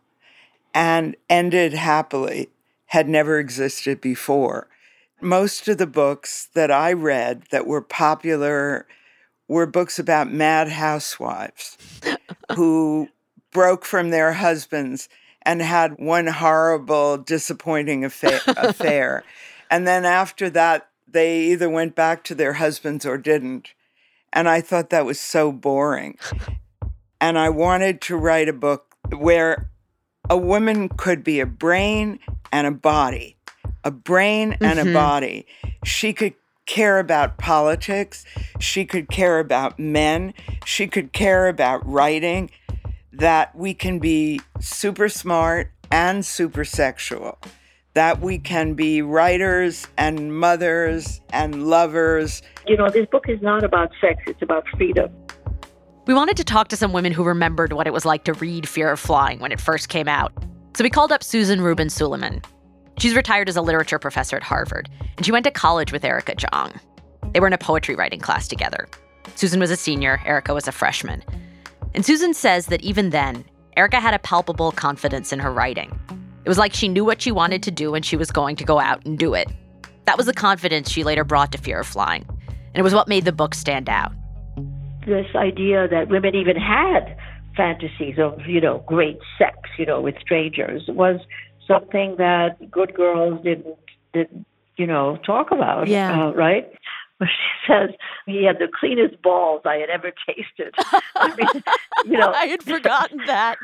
and 0.73 1.15
ended 1.29 1.73
happily 1.73 2.49
had 2.88 3.07
never 3.07 3.39
existed 3.39 4.01
before. 4.01 4.67
Most 5.21 5.67
of 5.67 5.77
the 5.77 5.88
books 5.88 6.49
that 6.53 6.71
I 6.71 6.93
read 6.93 7.43
that 7.51 7.67
were 7.67 7.81
popular 7.81 8.88
were 9.47 9.65
books 9.65 9.99
about 9.99 10.31
mad 10.31 10.69
housewives 10.69 11.77
who 12.55 13.08
broke 13.51 13.86
from 13.86 14.10
their 14.10 14.34
husbands 14.34 15.08
and 15.43 15.62
had 15.62 15.97
one 15.99 16.27
horrible, 16.27 17.17
disappointing 17.17 18.03
affair. 18.05 18.41
affair. 18.58 19.23
And 19.71 19.88
then 19.88 20.05
after 20.05 20.47
that, 20.51 20.89
they 21.08 21.39
either 21.45 21.67
went 21.69 21.95
back 21.95 22.23
to 22.25 22.36
their 22.36 22.53
husbands 22.53 23.03
or 23.03 23.17
didn't. 23.17 23.73
And 24.31 24.47
I 24.47 24.62
thought 24.62 24.91
that 24.91 25.05
was 25.05 25.19
so 25.19 25.51
boring. 25.51 26.17
And 27.19 27.38
I 27.38 27.49
wanted 27.49 27.99
to 28.01 28.15
write 28.15 28.47
a 28.47 28.53
book 28.53 28.95
where 29.10 29.69
a 30.29 30.38
woman 30.38 30.88
could 30.89 31.23
be 31.23 31.39
a 31.39 31.47
brain 31.47 32.19
and 32.51 32.67
a 32.67 32.71
body, 32.71 33.38
a 33.84 33.89
brain 33.91 34.55
and 34.62 34.77
Mhm. 34.79 34.91
a 34.91 34.93
body. 34.93 35.47
She 35.84 36.13
could 36.13 36.36
care 36.65 36.99
about 36.99 37.38
politics, 37.38 38.25
she 38.60 38.86
could 38.86 39.10
care 39.10 39.39
about 39.39 39.80
men, 39.80 40.34
she 40.65 40.88
could 40.88 41.13
care 41.13 41.47
about 41.47 41.86
writing, 41.86 42.49
that 43.12 43.56
we 43.56 43.73
can 43.73 43.99
be 43.99 44.41
super 44.60 45.08
smart 45.10 45.71
and 45.91 46.25
super 46.25 46.65
sexual, 46.65 47.38
that 47.93 48.19
we 48.19 48.38
can 48.38 48.73
be 48.73 49.01
writers 49.01 49.88
and 49.97 50.38
mothers 50.38 51.21
and 51.32 51.67
lovers. 51.67 52.41
You 52.67 52.78
know, 52.78 52.89
this 52.89 53.06
book 53.08 53.25
is 53.30 53.41
not 53.41 53.63
about 53.63 53.91
sex, 54.01 54.23
it's 54.28 54.41
about 54.41 54.65
freedom. 54.75 55.12
We 56.08 56.13
wanted 56.13 56.38
to 56.38 56.43
talk 56.43 56.67
to 56.67 56.78
some 56.78 56.93
women 56.93 57.13
who 57.13 57.23
remembered 57.23 57.73
what 57.73 57.88
it 57.88 57.93
was 57.93 58.06
like 58.06 58.25
to 58.25 58.34
read 58.34 58.69
Fear 58.69 58.91
of 58.91 58.99
Flying 58.99 59.39
when 59.39 59.51
it 59.51 59.60
first 59.60 59.89
came 59.89 60.08
out. 60.08 60.34
So 60.75 60.84
we 60.84 60.89
called 60.89 61.12
up 61.12 61.23
Susan 61.23 61.62
Rubin 61.62 61.89
Suleiman. 61.89 62.41
She's 62.97 63.15
retired 63.15 63.49
as 63.49 63.58
a 63.58 63.62
literature 63.62 63.99
professor 63.99 64.38
at 64.38 64.43
Harvard, 64.43 64.89
and 65.17 65.25
she 65.25 65.31
went 65.31 65.43
to 65.45 65.51
college 65.51 65.91
with 65.91 66.05
Erica 66.05 66.36
Jong. 66.36 66.73
They 67.34 67.39
were 67.39 67.47
in 67.47 67.53
a 67.53 67.58
poetry 67.58 67.95
writing 67.95 68.19
class 68.19 68.47
together. 68.47 68.88
Susan 69.36 69.60
was 69.60 69.71
a 69.71 69.75
senior, 69.75 70.21
Erica 70.25 70.53
was 70.53 70.67
a 70.67 70.71
freshman. 70.71 71.23
And 71.93 72.05
Susan 72.05 72.34
says 72.34 72.67
that 72.67 72.81
even 72.81 73.10
then, 73.10 73.43
Erica 73.75 73.99
had 73.99 74.13
a 74.13 74.19
palpable 74.19 74.71
confidence 74.71 75.34
in 75.34 75.39
her 75.39 75.51
writing. 75.51 75.99
It 76.45 76.49
was 76.49 76.58
like 76.58 76.73
she 76.73 76.88
knew 76.88 77.03
what 77.03 77.21
she 77.21 77.31
wanted 77.31 77.63
to 77.63 77.71
do 77.71 77.95
and 77.95 78.05
she 78.05 78.15
was 78.15 78.31
going 78.31 78.55
to 78.58 78.63
go 78.63 78.79
out 78.79 79.05
and 79.05 79.17
do 79.17 79.34
it. 79.34 79.49
That 80.05 80.17
was 80.17 80.27
the 80.27 80.34
confidence 80.34 80.89
she 80.89 81.03
later 81.03 81.23
brought 81.23 81.51
to 81.51 81.58
Fear 81.58 81.81
of 81.81 81.88
Flying. 81.88 82.25
And 82.47 82.75
it 82.75 82.84
was 82.84 82.93
what 82.93 83.08
made 83.08 83.25
the 83.25 83.31
book 83.31 83.55
stand 83.55 83.89
out. 83.89 84.12
This 85.05 85.27
idea 85.36 85.88
that 85.88 86.08
women 86.10 86.36
even 86.36 86.55
had 86.55 87.17
fantasies 87.58 88.19
of, 88.19 88.39
you 88.47 88.62
know, 88.62 88.84
great 88.86 89.17
sex, 89.38 89.58
you 89.77 89.86
know, 89.86 90.01
with 90.01 90.15
strangers 90.19 90.84
was 90.88 91.19
something 91.67 92.15
that 92.17 92.69
good 92.71 92.93
girls 92.93 93.43
didn't, 93.43 93.75
didn't 94.13 94.45
you 94.78 94.88
know, 94.88 95.17
talk 95.25 95.51
about. 95.51 95.88
Yeah. 95.88 96.25
Uh, 96.28 96.32
right? 96.34 96.67
Where 97.17 97.30
she 97.30 97.67
says 97.71 97.89
he 98.25 98.43
had 98.43 98.60
the 98.60 98.67
cleanest 98.78 99.21
balls 99.21 99.62
I 99.65 99.75
had 99.75 99.89
ever 99.89 100.12
tasted. 100.28 100.73
I 101.15 101.36
mean, 101.36 101.63
you 102.06 102.17
know, 102.17 102.32
I 102.32 102.45
had 102.45 102.62
forgotten 102.62 103.19
that. 103.25 103.58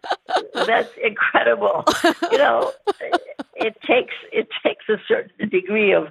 that's 0.54 0.92
incredible. 1.02 1.84
You 2.30 2.38
know, 2.38 2.72
it 3.56 3.76
takes 3.82 4.14
it 4.32 4.48
takes 4.64 4.84
a 4.88 4.96
certain 5.08 5.48
degree 5.48 5.92
of 5.92 6.08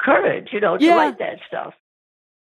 courage, 0.00 0.48
you 0.52 0.60
know, 0.60 0.76
to 0.76 0.84
Yeah. 0.84 0.96
write 0.96 1.18
that 1.20 1.38
stuff. 1.46 1.74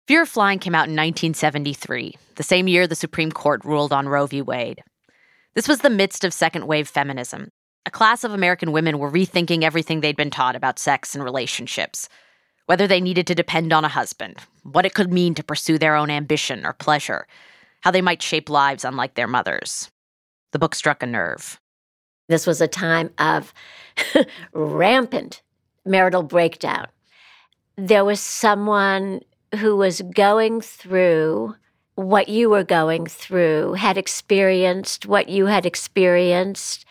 Fear 0.08 0.24
of 0.24 0.30
Flying 0.30 0.60
came 0.60 0.76
out 0.76 0.88
in 0.88 0.92
1973, 0.96 2.16
the 2.36 2.44
same 2.44 2.68
year 2.68 2.86
the 2.86 2.96
Supreme 2.96 3.32
Court 3.32 3.64
ruled 3.66 3.92
on 3.92 4.08
Roe 4.08 4.28
v. 4.28 4.42
Wade. 4.42 4.84
This 5.56 5.68
was 5.68 5.80
the 5.80 5.90
midst 5.90 6.24
of 6.24 6.34
second 6.34 6.68
wave 6.68 6.88
feminism. 6.88 7.50
A 7.86 7.92
class 7.92 8.24
of 8.24 8.34
American 8.34 8.72
women 8.72 8.98
were 8.98 9.12
rethinking 9.12 9.64
everything 9.64 10.02
they'd 10.02 10.18
been 10.18 10.32
taught 10.32 10.56
about 10.56 10.80
sex 10.80 11.14
and 11.14 11.24
relationships, 11.24 12.10
whether 12.66 12.88
they 12.88 13.00
needed 13.00 13.28
to 13.28 13.36
depend 13.36 13.72
on 13.72 13.86
a 13.86 13.90
husband, 13.90 14.38
what 14.64 14.86
it 14.86 14.96
could 14.96 15.14
mean 15.14 15.36
to 15.36 15.44
pursue 15.44 15.78
their 15.78 15.96
own 15.96 16.10
ambition 16.10 16.66
or 16.66 16.74
pleasure, 16.74 17.28
how 17.82 17.92
they 17.92 18.02
might 18.02 18.24
shape 18.24 18.50
lives 18.50 18.84
unlike 18.84 19.14
their 19.14 19.28
mothers. 19.28 19.92
The 20.52 20.60
book 20.60 20.74
struck 20.74 21.04
a 21.04 21.06
nerve. 21.06 21.60
This 22.28 22.48
was 22.48 22.60
a 22.60 22.68
time 22.68 23.12
of 23.20 23.54
rampant 24.54 25.44
marital 25.86 26.24
breakdown. 26.24 26.88
There 27.78 28.04
was 28.04 28.20
someone 28.20 29.22
who 29.60 29.76
was 29.76 30.02
going 30.02 30.62
through 30.62 31.56
what 31.94 32.30
you 32.30 32.50
were 32.50 32.64
going 32.64 33.06
through, 33.06 33.74
had 33.74 33.98
experienced 33.98 35.06
what 35.06 35.30
you 35.30 35.46
had 35.46 35.66
experienced, 35.66 36.86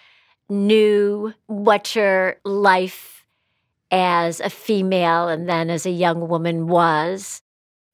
knew 0.48 1.32
what 1.46 1.94
your 1.94 2.36
life 2.44 3.24
as 3.90 4.40
a 4.40 4.50
female 4.50 5.28
and 5.28 5.48
then 5.48 5.70
as 5.70 5.86
a 5.86 5.90
young 5.90 6.28
woman 6.28 6.66
was. 6.66 7.42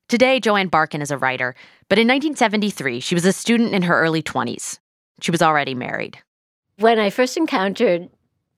Today, 0.09 0.41
Joanne 0.41 0.71
Barkan 0.71 1.03
is 1.03 1.11
a 1.11 1.19
writer, 1.19 1.55
but 1.89 1.99
in 1.99 2.09
1973, 2.09 3.01
she 3.01 3.15
was 3.15 3.25
a 3.25 3.33
student 3.33 3.75
in 3.75 3.83
her 3.83 4.01
early 4.01 4.23
20s. 4.23 4.79
She 5.21 5.31
was 5.31 5.43
already 5.43 5.75
married. 5.75 6.19
When 6.79 6.99
I 6.99 7.11
first 7.11 7.37
encountered 7.37 8.09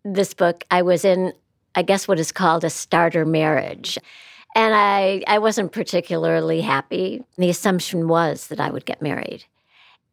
this 0.04 0.34
book, 0.34 0.64
I 0.70 0.82
was 0.82 1.04
in, 1.04 1.32
I 1.74 1.82
guess, 1.82 2.06
what 2.06 2.20
is 2.20 2.32
called 2.32 2.64
a 2.64 2.70
starter 2.70 3.26
marriage. 3.26 3.98
And 4.54 4.74
I, 4.74 5.22
I 5.26 5.38
wasn't 5.38 5.72
particularly 5.72 6.60
happy. 6.60 7.24
The 7.36 7.50
assumption 7.50 8.06
was 8.06 8.48
that 8.48 8.60
I 8.60 8.70
would 8.70 8.84
get 8.84 9.02
married. 9.02 9.44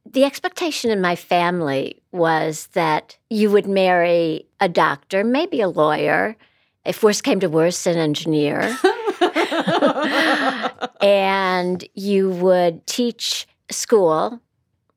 The 0.05 0.23
expectation 0.23 0.91
in 0.91 1.01
my 1.01 1.15
family 1.15 2.01
was 2.11 2.67
that 2.73 3.17
you 3.29 3.51
would 3.51 3.67
marry 3.67 4.47
a 4.59 4.67
doctor, 4.67 5.23
maybe 5.23 5.61
a 5.61 5.69
lawyer, 5.69 6.35
if 6.85 7.03
worse 7.03 7.21
came 7.21 7.39
to 7.41 7.47
worse, 7.47 7.85
an 7.85 7.97
engineer. 7.97 8.75
and 11.01 11.83
you 11.93 12.31
would 12.31 12.85
teach 12.87 13.47
school 13.69 14.41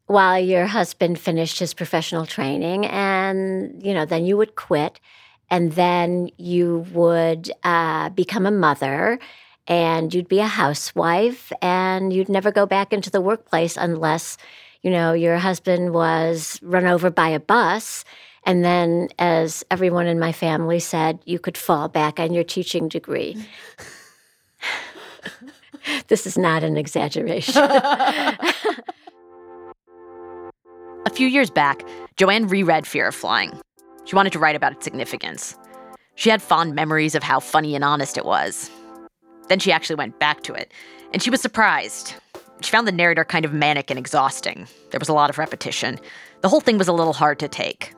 while 0.06 0.38
your 0.38 0.66
husband 0.66 1.18
finished 1.18 1.58
his 1.58 1.74
professional 1.74 2.26
training 2.26 2.86
and 2.86 3.82
you 3.82 3.94
know 3.94 4.04
then 4.04 4.26
you 4.26 4.36
would 4.36 4.56
quit 4.56 5.00
and 5.50 5.72
then 5.72 6.30
you 6.38 6.86
would 6.92 7.50
uh, 7.62 8.08
become 8.10 8.46
a 8.46 8.50
mother 8.50 9.18
and 9.66 10.12
you'd 10.12 10.28
be 10.28 10.40
a 10.40 10.46
housewife 10.46 11.52
and 11.60 12.12
you'd 12.12 12.28
never 12.28 12.50
go 12.50 12.66
back 12.66 12.92
into 12.92 13.10
the 13.10 13.20
workplace 13.20 13.76
unless 13.76 14.36
you 14.82 14.90
know 14.90 15.12
your 15.12 15.38
husband 15.38 15.92
was 15.92 16.58
run 16.62 16.86
over 16.86 17.10
by 17.10 17.28
a 17.28 17.40
bus 17.40 18.04
and 18.44 18.64
then 18.64 19.08
as 19.18 19.64
everyone 19.70 20.06
in 20.06 20.18
my 20.18 20.32
family 20.32 20.80
said 20.80 21.18
you 21.24 21.38
could 21.38 21.56
fall 21.56 21.88
back 21.88 22.18
on 22.20 22.32
your 22.32 22.44
teaching 22.44 22.88
degree 22.88 23.36
this 26.08 26.26
is 26.26 26.36
not 26.36 26.62
an 26.62 26.76
exaggeration 26.76 27.54
A 31.04 31.10
few 31.10 31.26
years 31.26 31.50
back, 31.50 31.82
Joanne 32.16 32.46
reread 32.46 32.86
Fear 32.86 33.08
of 33.08 33.14
Flying. 33.14 33.52
She 34.04 34.14
wanted 34.14 34.32
to 34.34 34.38
write 34.38 34.54
about 34.54 34.72
its 34.72 34.84
significance. 34.84 35.56
She 36.14 36.30
had 36.30 36.40
fond 36.40 36.74
memories 36.74 37.14
of 37.14 37.22
how 37.24 37.40
funny 37.40 37.74
and 37.74 37.82
honest 37.82 38.16
it 38.16 38.24
was. 38.24 38.70
Then 39.48 39.58
she 39.58 39.72
actually 39.72 39.96
went 39.96 40.20
back 40.20 40.42
to 40.44 40.54
it, 40.54 40.72
and 41.12 41.20
she 41.20 41.28
was 41.28 41.40
surprised. 41.40 42.14
She 42.60 42.70
found 42.70 42.86
the 42.86 42.92
narrator 42.92 43.24
kind 43.24 43.44
of 43.44 43.52
manic 43.52 43.90
and 43.90 43.98
exhausting. 43.98 44.68
There 44.90 45.00
was 45.00 45.08
a 45.08 45.14
lot 45.14 45.30
of 45.30 45.38
repetition. 45.38 45.98
The 46.42 46.48
whole 46.48 46.60
thing 46.60 46.78
was 46.78 46.88
a 46.88 46.92
little 46.92 47.12
hard 47.12 47.38
to 47.40 47.48
take. 47.48 47.94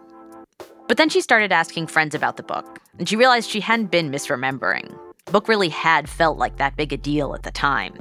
But 0.88 0.96
then 0.96 1.08
she 1.08 1.20
started 1.20 1.52
asking 1.52 1.86
friends 1.86 2.14
about 2.14 2.36
the 2.36 2.42
book, 2.42 2.78
and 2.98 3.08
she 3.08 3.16
realized 3.16 3.50
she 3.50 3.60
hadn't 3.60 3.90
been 3.90 4.10
misremembering. 4.10 4.96
The 5.26 5.32
book 5.32 5.48
really 5.48 5.70
had 5.70 6.08
felt 6.08 6.38
like 6.38 6.56
that 6.58 6.76
big 6.76 6.92
a 6.92 6.96
deal 6.96 7.34
at 7.34 7.42
the 7.42 7.50
time. 7.50 7.98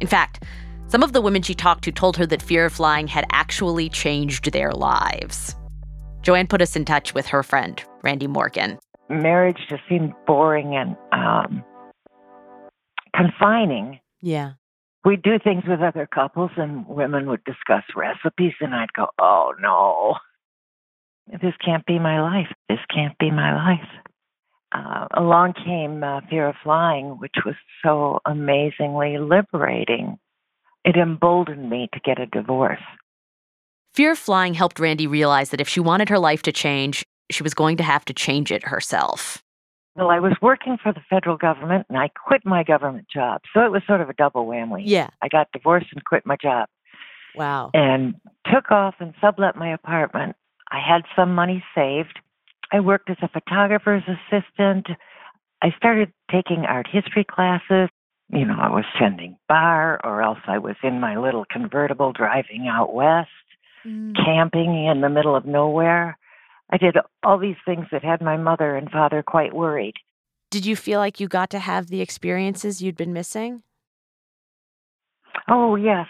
In 0.00 0.06
fact, 0.06 0.44
some 0.88 1.02
of 1.04 1.12
the 1.12 1.20
women 1.20 1.42
she 1.42 1.54
talked 1.54 1.84
to 1.84 1.92
told 1.92 2.16
her 2.16 2.26
that 2.26 2.42
Fear 2.42 2.66
of 2.66 2.72
Flying 2.72 3.06
had 3.06 3.24
actually 3.30 3.88
changed 3.88 4.50
their 4.52 4.72
lives. 4.72 5.54
Joanne 6.22 6.48
put 6.48 6.60
us 6.60 6.74
in 6.74 6.84
touch 6.84 7.14
with 7.14 7.26
her 7.26 7.42
friend, 7.44 7.82
Randy 8.02 8.26
Morgan. 8.26 8.78
marriage 9.08 9.58
just 9.68 9.82
seemed 9.88 10.12
boring 10.26 10.74
and 10.74 10.96
um, 11.12 11.64
confining. 13.14 14.00
Yeah. 14.20 14.52
We'd 15.04 15.22
do 15.22 15.38
things 15.38 15.64
with 15.66 15.80
other 15.80 16.06
couples, 16.06 16.50
and 16.56 16.86
women 16.86 17.28
would 17.28 17.42
discuss 17.44 17.84
recipes, 17.96 18.52
and 18.60 18.74
I'd 18.74 18.92
go, 18.92 19.08
"Oh 19.18 19.54
no, 19.60 20.16
this 21.26 21.54
can't 21.64 21.86
be 21.86 21.98
my 21.98 22.20
life. 22.20 22.52
This 22.68 22.80
can't 22.92 23.16
be 23.18 23.30
my 23.30 23.54
life." 23.54 23.88
Uh, 24.72 25.08
along 25.14 25.54
came 25.54 26.04
uh, 26.04 26.20
Fear 26.28 26.48
of 26.48 26.56
Flying, 26.62 27.18
which 27.18 27.34
was 27.44 27.56
so 27.82 28.20
amazingly 28.24 29.18
liberating. 29.18 30.18
It 30.84 30.96
emboldened 30.96 31.68
me 31.68 31.88
to 31.92 32.00
get 32.00 32.20
a 32.20 32.26
divorce. 32.26 32.80
Fear 33.94 34.12
of 34.12 34.18
Flying 34.18 34.54
helped 34.54 34.78
Randy 34.78 35.06
realize 35.06 35.50
that 35.50 35.60
if 35.60 35.68
she 35.68 35.80
wanted 35.80 36.08
her 36.08 36.18
life 36.18 36.42
to 36.42 36.52
change, 36.52 37.04
she 37.30 37.42
was 37.42 37.54
going 37.54 37.76
to 37.78 37.82
have 37.82 38.04
to 38.04 38.14
change 38.14 38.52
it 38.52 38.64
herself. 38.64 39.42
Well, 40.00 40.10
I 40.10 40.18
was 40.18 40.32
working 40.40 40.78
for 40.82 40.94
the 40.94 41.02
federal 41.10 41.36
government, 41.36 41.84
and 41.90 41.98
I 41.98 42.08
quit 42.08 42.46
my 42.46 42.64
government 42.64 43.06
job, 43.12 43.42
so 43.52 43.60
it 43.60 43.70
was 43.70 43.82
sort 43.86 44.00
of 44.00 44.08
a 44.08 44.14
double 44.14 44.46
whammy. 44.46 44.82
Yeah. 44.86 45.10
I 45.20 45.28
got 45.28 45.52
divorced 45.52 45.88
and 45.92 46.02
quit 46.04 46.24
my 46.24 46.36
job. 46.40 46.68
Wow. 47.36 47.70
and 47.74 48.14
took 48.52 48.72
off 48.72 48.96
and 48.98 49.14
sublet 49.20 49.54
my 49.56 49.72
apartment. 49.72 50.34
I 50.72 50.80
had 50.80 51.02
some 51.14 51.32
money 51.34 51.62
saved. 51.74 52.18
I 52.72 52.80
worked 52.80 53.10
as 53.10 53.18
a 53.22 53.28
photographer's 53.28 54.02
assistant. 54.08 54.88
I 55.62 55.70
started 55.76 56.12
taking 56.30 56.64
art 56.66 56.88
history 56.90 57.24
classes. 57.24 57.88
You 58.30 58.46
know, 58.46 58.56
I 58.58 58.68
was 58.70 58.84
sending 58.98 59.36
bar, 59.48 60.00
or 60.02 60.22
else 60.22 60.38
I 60.46 60.58
was 60.58 60.76
in 60.82 60.98
my 61.00 61.16
little 61.18 61.44
convertible 61.50 62.12
driving 62.12 62.68
out 62.68 62.94
west, 62.94 63.28
mm. 63.86 64.14
camping 64.16 64.86
in 64.86 65.02
the 65.02 65.08
middle 65.08 65.36
of 65.36 65.44
nowhere. 65.44 66.16
I 66.70 66.76
did 66.76 66.96
all 67.22 67.38
these 67.38 67.56
things 67.64 67.86
that 67.92 68.04
had 68.04 68.20
my 68.22 68.36
mother 68.36 68.76
and 68.76 68.90
father 68.90 69.22
quite 69.22 69.54
worried. 69.54 69.94
Did 70.50 70.66
you 70.66 70.76
feel 70.76 70.98
like 70.98 71.20
you 71.20 71.28
got 71.28 71.50
to 71.50 71.58
have 71.58 71.88
the 71.88 72.00
experiences 72.00 72.82
you'd 72.82 72.96
been 72.96 73.12
missing? 73.12 73.62
Oh 75.48 75.76
yes, 75.76 76.06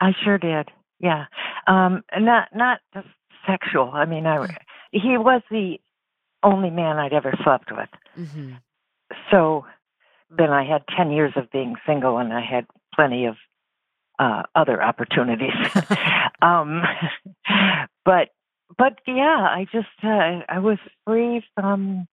I 0.00 0.12
sure 0.24 0.38
did. 0.38 0.70
Yeah, 1.00 1.26
um, 1.66 2.02
not 2.18 2.48
not 2.54 2.80
just 2.94 3.06
sexual. 3.46 3.90
I 3.92 4.04
mean, 4.04 4.26
I 4.26 4.46
he 4.92 5.16
was 5.16 5.42
the 5.50 5.78
only 6.42 6.70
man 6.70 6.98
I'd 6.98 7.12
ever 7.12 7.32
slept 7.44 7.70
with. 7.70 7.88
Mm-hmm. 8.18 8.52
So 9.30 9.64
then 10.30 10.50
I 10.50 10.64
had 10.64 10.82
ten 10.96 11.10
years 11.10 11.32
of 11.36 11.50
being 11.50 11.76
single, 11.86 12.18
and 12.18 12.32
I 12.32 12.42
had 12.42 12.66
plenty 12.94 13.26
of 13.26 13.36
uh, 14.18 14.42
other 14.54 14.82
opportunities. 14.82 15.54
um, 16.42 16.82
but 18.04 18.28
but 18.76 18.98
yeah, 19.06 19.46
I 19.50 19.66
just 19.72 19.86
uh, 20.02 20.40
I 20.48 20.58
was 20.58 20.78
free 21.06 21.42
from 21.54 22.06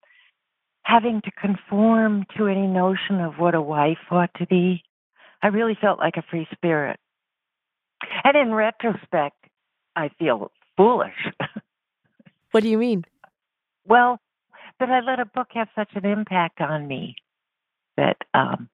having 0.84 1.22
to 1.22 1.32
conform 1.32 2.26
to 2.38 2.48
any 2.48 2.68
notion 2.68 3.20
of 3.20 3.34
what 3.38 3.56
a 3.56 3.62
wife 3.62 3.98
ought 4.12 4.34
to 4.36 4.46
be. 4.46 4.84
I 5.42 5.48
really 5.48 5.78
felt 5.80 6.00
like 6.00 6.18
a 6.18 6.24
free 6.30 6.48
spirit. 6.52 7.00
And 8.24 8.38
in 8.38 8.54
retrospect, 8.54 9.38
I 9.96 10.10
feel 10.20 10.52
foolish. 10.78 11.14
What 12.52 12.64
do 12.64 12.70
you 12.70 12.78
mean? 12.78 13.04
well, 13.86 14.20
that 14.80 14.90
I 14.90 15.00
let 15.02 15.20
a 15.20 15.26
book 15.26 15.50
have 15.54 15.68
such 15.76 15.90
an 15.96 16.06
impact 16.06 16.62
on 16.62 16.88
me 16.88 17.16
that 17.98 18.18
um, 18.34 18.70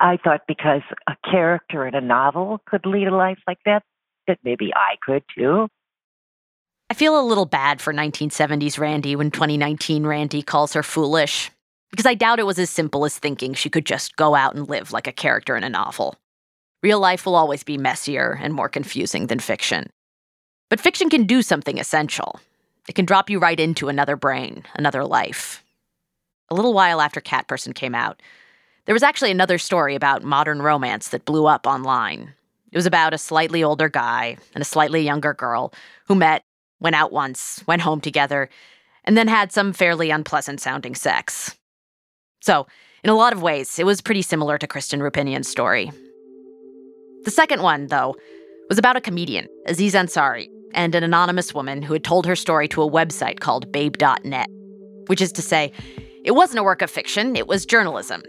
I 0.00 0.16
thought 0.16 0.42
because 0.46 0.82
a 1.08 1.14
character 1.28 1.86
in 1.86 1.94
a 1.94 2.00
novel 2.00 2.60
could 2.66 2.86
lead 2.86 3.08
a 3.08 3.14
life 3.14 3.38
like 3.46 3.58
that, 3.64 3.82
that 4.26 4.38
maybe 4.44 4.72
I 4.74 4.96
could 5.04 5.22
too. 5.36 5.68
I 6.90 6.94
feel 6.94 7.20
a 7.20 7.22
little 7.22 7.44
bad 7.44 7.82
for 7.82 7.92
1970s 7.92 8.78
Randy 8.78 9.14
when 9.14 9.30
2019 9.30 10.06
Randy 10.06 10.40
calls 10.40 10.72
her 10.72 10.82
foolish, 10.82 11.50
because 11.90 12.06
I 12.06 12.14
doubt 12.14 12.38
it 12.38 12.46
was 12.46 12.58
as 12.58 12.70
simple 12.70 13.04
as 13.04 13.18
thinking 13.18 13.52
she 13.52 13.68
could 13.68 13.84
just 13.84 14.16
go 14.16 14.34
out 14.34 14.54
and 14.54 14.66
live 14.70 14.90
like 14.90 15.06
a 15.06 15.12
character 15.12 15.54
in 15.54 15.64
a 15.64 15.68
novel. 15.68 16.16
Real 16.82 16.98
life 16.98 17.26
will 17.26 17.34
always 17.34 17.62
be 17.62 17.76
messier 17.76 18.38
and 18.40 18.54
more 18.54 18.70
confusing 18.70 19.26
than 19.26 19.38
fiction. 19.38 19.90
But 20.70 20.80
fiction 20.80 21.10
can 21.10 21.26
do 21.26 21.42
something 21.42 21.78
essential. 21.78 22.40
It 22.88 22.94
can 22.94 23.04
drop 23.04 23.28
you 23.28 23.38
right 23.38 23.60
into 23.60 23.90
another 23.90 24.16
brain, 24.16 24.64
another 24.74 25.04
life. 25.04 25.62
A 26.48 26.54
little 26.54 26.72
while 26.72 27.02
after 27.02 27.20
Cat 27.20 27.48
Person 27.48 27.74
came 27.74 27.94
out, 27.94 28.22
there 28.86 28.94
was 28.94 29.02
actually 29.02 29.30
another 29.30 29.58
story 29.58 29.94
about 29.94 30.24
modern 30.24 30.62
romance 30.62 31.08
that 31.08 31.26
blew 31.26 31.44
up 31.44 31.66
online. 31.66 32.32
It 32.72 32.78
was 32.78 32.86
about 32.86 33.12
a 33.12 33.18
slightly 33.18 33.62
older 33.62 33.90
guy 33.90 34.38
and 34.54 34.62
a 34.62 34.64
slightly 34.64 35.02
younger 35.02 35.34
girl 35.34 35.74
who 36.06 36.14
met, 36.14 36.44
went 36.80 36.96
out 36.96 37.12
once, 37.12 37.62
went 37.66 37.82
home 37.82 38.00
together, 38.00 38.48
and 39.04 39.16
then 39.16 39.28
had 39.28 39.52
some 39.52 39.72
fairly 39.72 40.10
unpleasant 40.10 40.60
sounding 40.60 40.94
sex. 40.94 41.56
So, 42.40 42.66
in 43.04 43.10
a 43.10 43.14
lot 43.14 43.32
of 43.32 43.42
ways, 43.42 43.78
it 43.78 43.86
was 43.86 44.00
pretty 44.00 44.22
similar 44.22 44.58
to 44.58 44.66
Kristen 44.66 45.00
Roupenian's 45.00 45.48
story. 45.48 45.90
The 47.24 47.30
second 47.30 47.62
one, 47.62 47.86
though, 47.86 48.16
was 48.68 48.78
about 48.78 48.96
a 48.96 49.00
comedian, 49.00 49.48
Aziz 49.66 49.94
Ansari, 49.94 50.48
and 50.74 50.94
an 50.94 51.02
anonymous 51.02 51.54
woman 51.54 51.82
who 51.82 51.92
had 51.92 52.04
told 52.04 52.26
her 52.26 52.36
story 52.36 52.68
to 52.68 52.82
a 52.82 52.90
website 52.90 53.40
called 53.40 53.70
babe.net, 53.72 54.48
which 55.06 55.20
is 55.20 55.32
to 55.32 55.42
say, 55.42 55.72
it 56.24 56.32
wasn't 56.32 56.58
a 56.58 56.62
work 56.62 56.82
of 56.82 56.90
fiction, 56.90 57.36
it 57.36 57.46
was 57.46 57.64
journalism. 57.64 58.22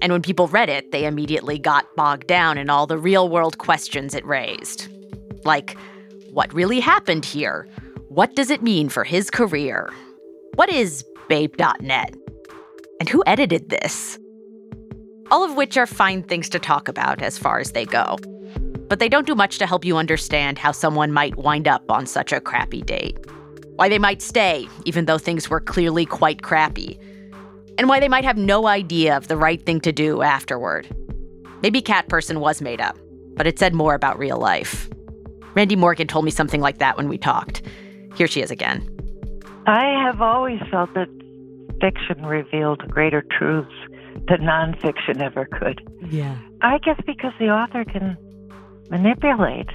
And 0.00 0.12
when 0.12 0.22
people 0.22 0.48
read 0.48 0.68
it, 0.68 0.92
they 0.92 1.06
immediately 1.06 1.58
got 1.58 1.86
bogged 1.96 2.26
down 2.26 2.58
in 2.58 2.70
all 2.70 2.86
the 2.86 2.98
real 2.98 3.28
world 3.28 3.58
questions 3.58 4.14
it 4.14 4.24
raised. 4.24 4.88
Like, 5.44 5.76
what 6.30 6.52
really 6.52 6.80
happened 6.80 7.24
here? 7.24 7.66
What 8.08 8.34
does 8.34 8.50
it 8.50 8.62
mean 8.62 8.88
for 8.88 9.04
his 9.04 9.30
career? 9.30 9.92
What 10.54 10.72
is 10.72 11.04
babe.net? 11.28 12.14
And 13.00 13.08
who 13.08 13.22
edited 13.26 13.68
this? 13.68 14.18
All 15.30 15.44
of 15.44 15.58
which 15.58 15.76
are 15.76 15.86
fine 15.86 16.22
things 16.22 16.48
to 16.48 16.58
talk 16.58 16.88
about 16.88 17.20
as 17.20 17.36
far 17.36 17.58
as 17.58 17.72
they 17.72 17.84
go. 17.84 18.16
But 18.88 18.98
they 18.98 19.10
don't 19.10 19.26
do 19.26 19.34
much 19.34 19.58
to 19.58 19.66
help 19.66 19.84
you 19.84 19.98
understand 19.98 20.56
how 20.56 20.72
someone 20.72 21.12
might 21.12 21.36
wind 21.36 21.68
up 21.68 21.90
on 21.90 22.06
such 22.06 22.32
a 22.32 22.40
crappy 22.40 22.80
date. 22.80 23.18
Why 23.76 23.90
they 23.90 23.98
might 23.98 24.22
stay, 24.22 24.66
even 24.86 25.04
though 25.04 25.18
things 25.18 25.50
were 25.50 25.60
clearly 25.60 26.06
quite 26.06 26.40
crappy. 26.40 26.98
And 27.76 27.90
why 27.90 28.00
they 28.00 28.08
might 28.08 28.24
have 28.24 28.38
no 28.38 28.68
idea 28.68 29.18
of 29.18 29.28
the 29.28 29.36
right 29.36 29.60
thing 29.60 29.80
to 29.82 29.92
do 29.92 30.22
afterward. 30.22 30.88
Maybe 31.60 31.82
Cat 31.82 32.08
Person 32.08 32.40
was 32.40 32.62
made 32.62 32.80
up, 32.80 32.98
but 33.34 33.46
it 33.46 33.58
said 33.58 33.74
more 33.74 33.92
about 33.92 34.18
real 34.18 34.38
life. 34.38 34.88
Randy 35.54 35.76
Morgan 35.76 36.06
told 36.06 36.24
me 36.24 36.30
something 36.30 36.62
like 36.62 36.78
that 36.78 36.96
when 36.96 37.10
we 37.10 37.18
talked. 37.18 37.60
Here 38.18 38.26
she 38.26 38.42
is 38.42 38.50
again. 38.50 38.84
I 39.68 40.04
have 40.04 40.20
always 40.20 40.60
felt 40.72 40.92
that 40.94 41.08
fiction 41.80 42.26
revealed 42.26 42.80
greater 42.90 43.24
truths 43.38 43.72
that 44.26 44.40
nonfiction 44.40 45.20
ever 45.20 45.46
could. 45.46 45.80
Yeah. 46.10 46.36
I 46.60 46.78
guess 46.78 47.00
because 47.06 47.32
the 47.38 47.50
author 47.50 47.84
can 47.84 48.16
manipulate 48.90 49.68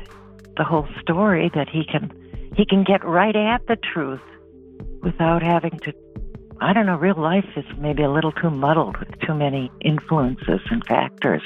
the 0.57 0.65
whole 0.65 0.87
story 1.01 1.51
that 1.55 1.69
he 1.69 1.85
can 1.85 2.11
he 2.55 2.65
can 2.65 2.83
get 2.83 3.05
right 3.05 3.35
at 3.35 3.65
the 3.67 3.77
truth 3.77 4.21
without 5.01 5.41
having 5.41 5.79
to 5.79 5.93
I 6.59 6.73
don't 6.73 6.85
know, 6.85 6.97
real 6.97 7.17
life 7.17 7.47
is 7.55 7.65
maybe 7.77 8.03
a 8.03 8.11
little 8.11 8.33
too 8.33 8.49
muddled 8.49 8.97
with 8.97 9.19
too 9.25 9.33
many 9.33 9.71
influences 9.79 10.59
and 10.69 10.85
factors 10.85 11.41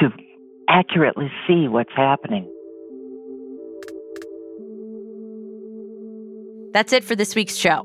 to 0.00 0.10
accurately 0.68 1.30
see 1.46 1.68
what's 1.68 1.92
happening. 1.94 2.51
That's 6.72 6.92
it 6.94 7.04
for 7.04 7.14
this 7.14 7.34
week's 7.34 7.56
show. 7.56 7.82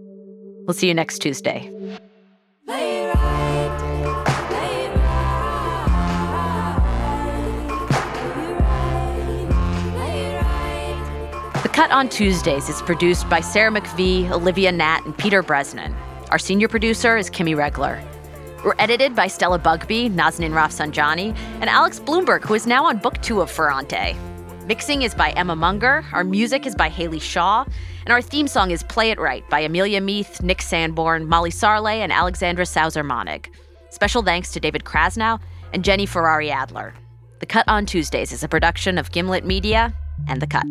We'll 0.65 0.73
see 0.73 0.88
you 0.88 0.93
next 0.93 1.19
Tuesday. 1.19 1.69
The 11.63 11.69
Cut 11.73 11.91
on 11.91 12.08
Tuesdays 12.08 12.69
is 12.69 12.82
produced 12.82 13.30
by 13.30 13.41
Sarah 13.41 13.71
McVeigh, 13.71 14.32
Olivia 14.32 14.71
Natt, 14.71 15.06
and 15.06 15.17
Peter 15.17 15.43
Bresnan. 15.43 15.93
Our 16.32 16.39
senior 16.39 16.67
producer 16.67 17.17
is 17.17 17.30
Kimmie 17.30 17.58
Regler. 17.58 18.02
We're 18.63 18.76
edited 18.80 19.15
by 19.15 19.28
Stella 19.28 19.60
Bugbee, 19.60 20.10
Nazanin 20.10 20.52
Rafsanjani, 20.52 21.36
and 21.62 21.69
Alex 21.69 22.00
Blumberg, 22.00 22.43
who 22.43 22.54
is 22.54 22.65
now 22.65 22.86
on 22.86 22.97
book 22.97 23.21
two 23.21 23.41
of 23.41 23.52
Ferrante. 23.52 24.15
Mixing 24.67 25.03
is 25.03 25.15
by 25.15 25.30
Emma 25.30 25.56
Munger, 25.56 26.03
our 26.12 26.25
music 26.25 26.65
is 26.65 26.75
by 26.75 26.89
Haley 26.89 27.19
Shaw, 27.19 27.63
and 28.06 28.12
our 28.12 28.21
theme 28.21 28.49
song 28.49 28.71
is 28.71 28.84
Play 28.84 29.12
It 29.12 29.17
Right 29.17 29.49
by 29.49 29.62
Amelia 29.62 30.01
Meath, 30.01 30.43
Nick 30.43 30.62
Sanborn, 30.62 31.25
Molly 31.25 31.51
Sarle, 31.51 31.88
and 31.88 32.12
Alexandra 32.12 32.65
Sauser 32.65 33.01
Monnig. 33.01 33.47
Special 33.91 34.21
thanks 34.21 34.51
to 34.51 34.60
David 34.60 34.84
Krasnow 34.84 35.39
and 35.71 35.86
Jenny 35.86 36.06
Ferrari 36.06 36.51
Adler. 36.51 36.93
The 37.39 37.45
Cut 37.45 37.63
on 37.69 37.86
Tuesdays 37.86 38.34
is 38.34 38.43
a 38.43 38.49
production 38.49 38.97
of 38.97 39.13
Gimlet 39.13 39.45
Media 39.45 39.93
and 40.27 40.41
The 40.41 40.47
Cut. 40.47 40.65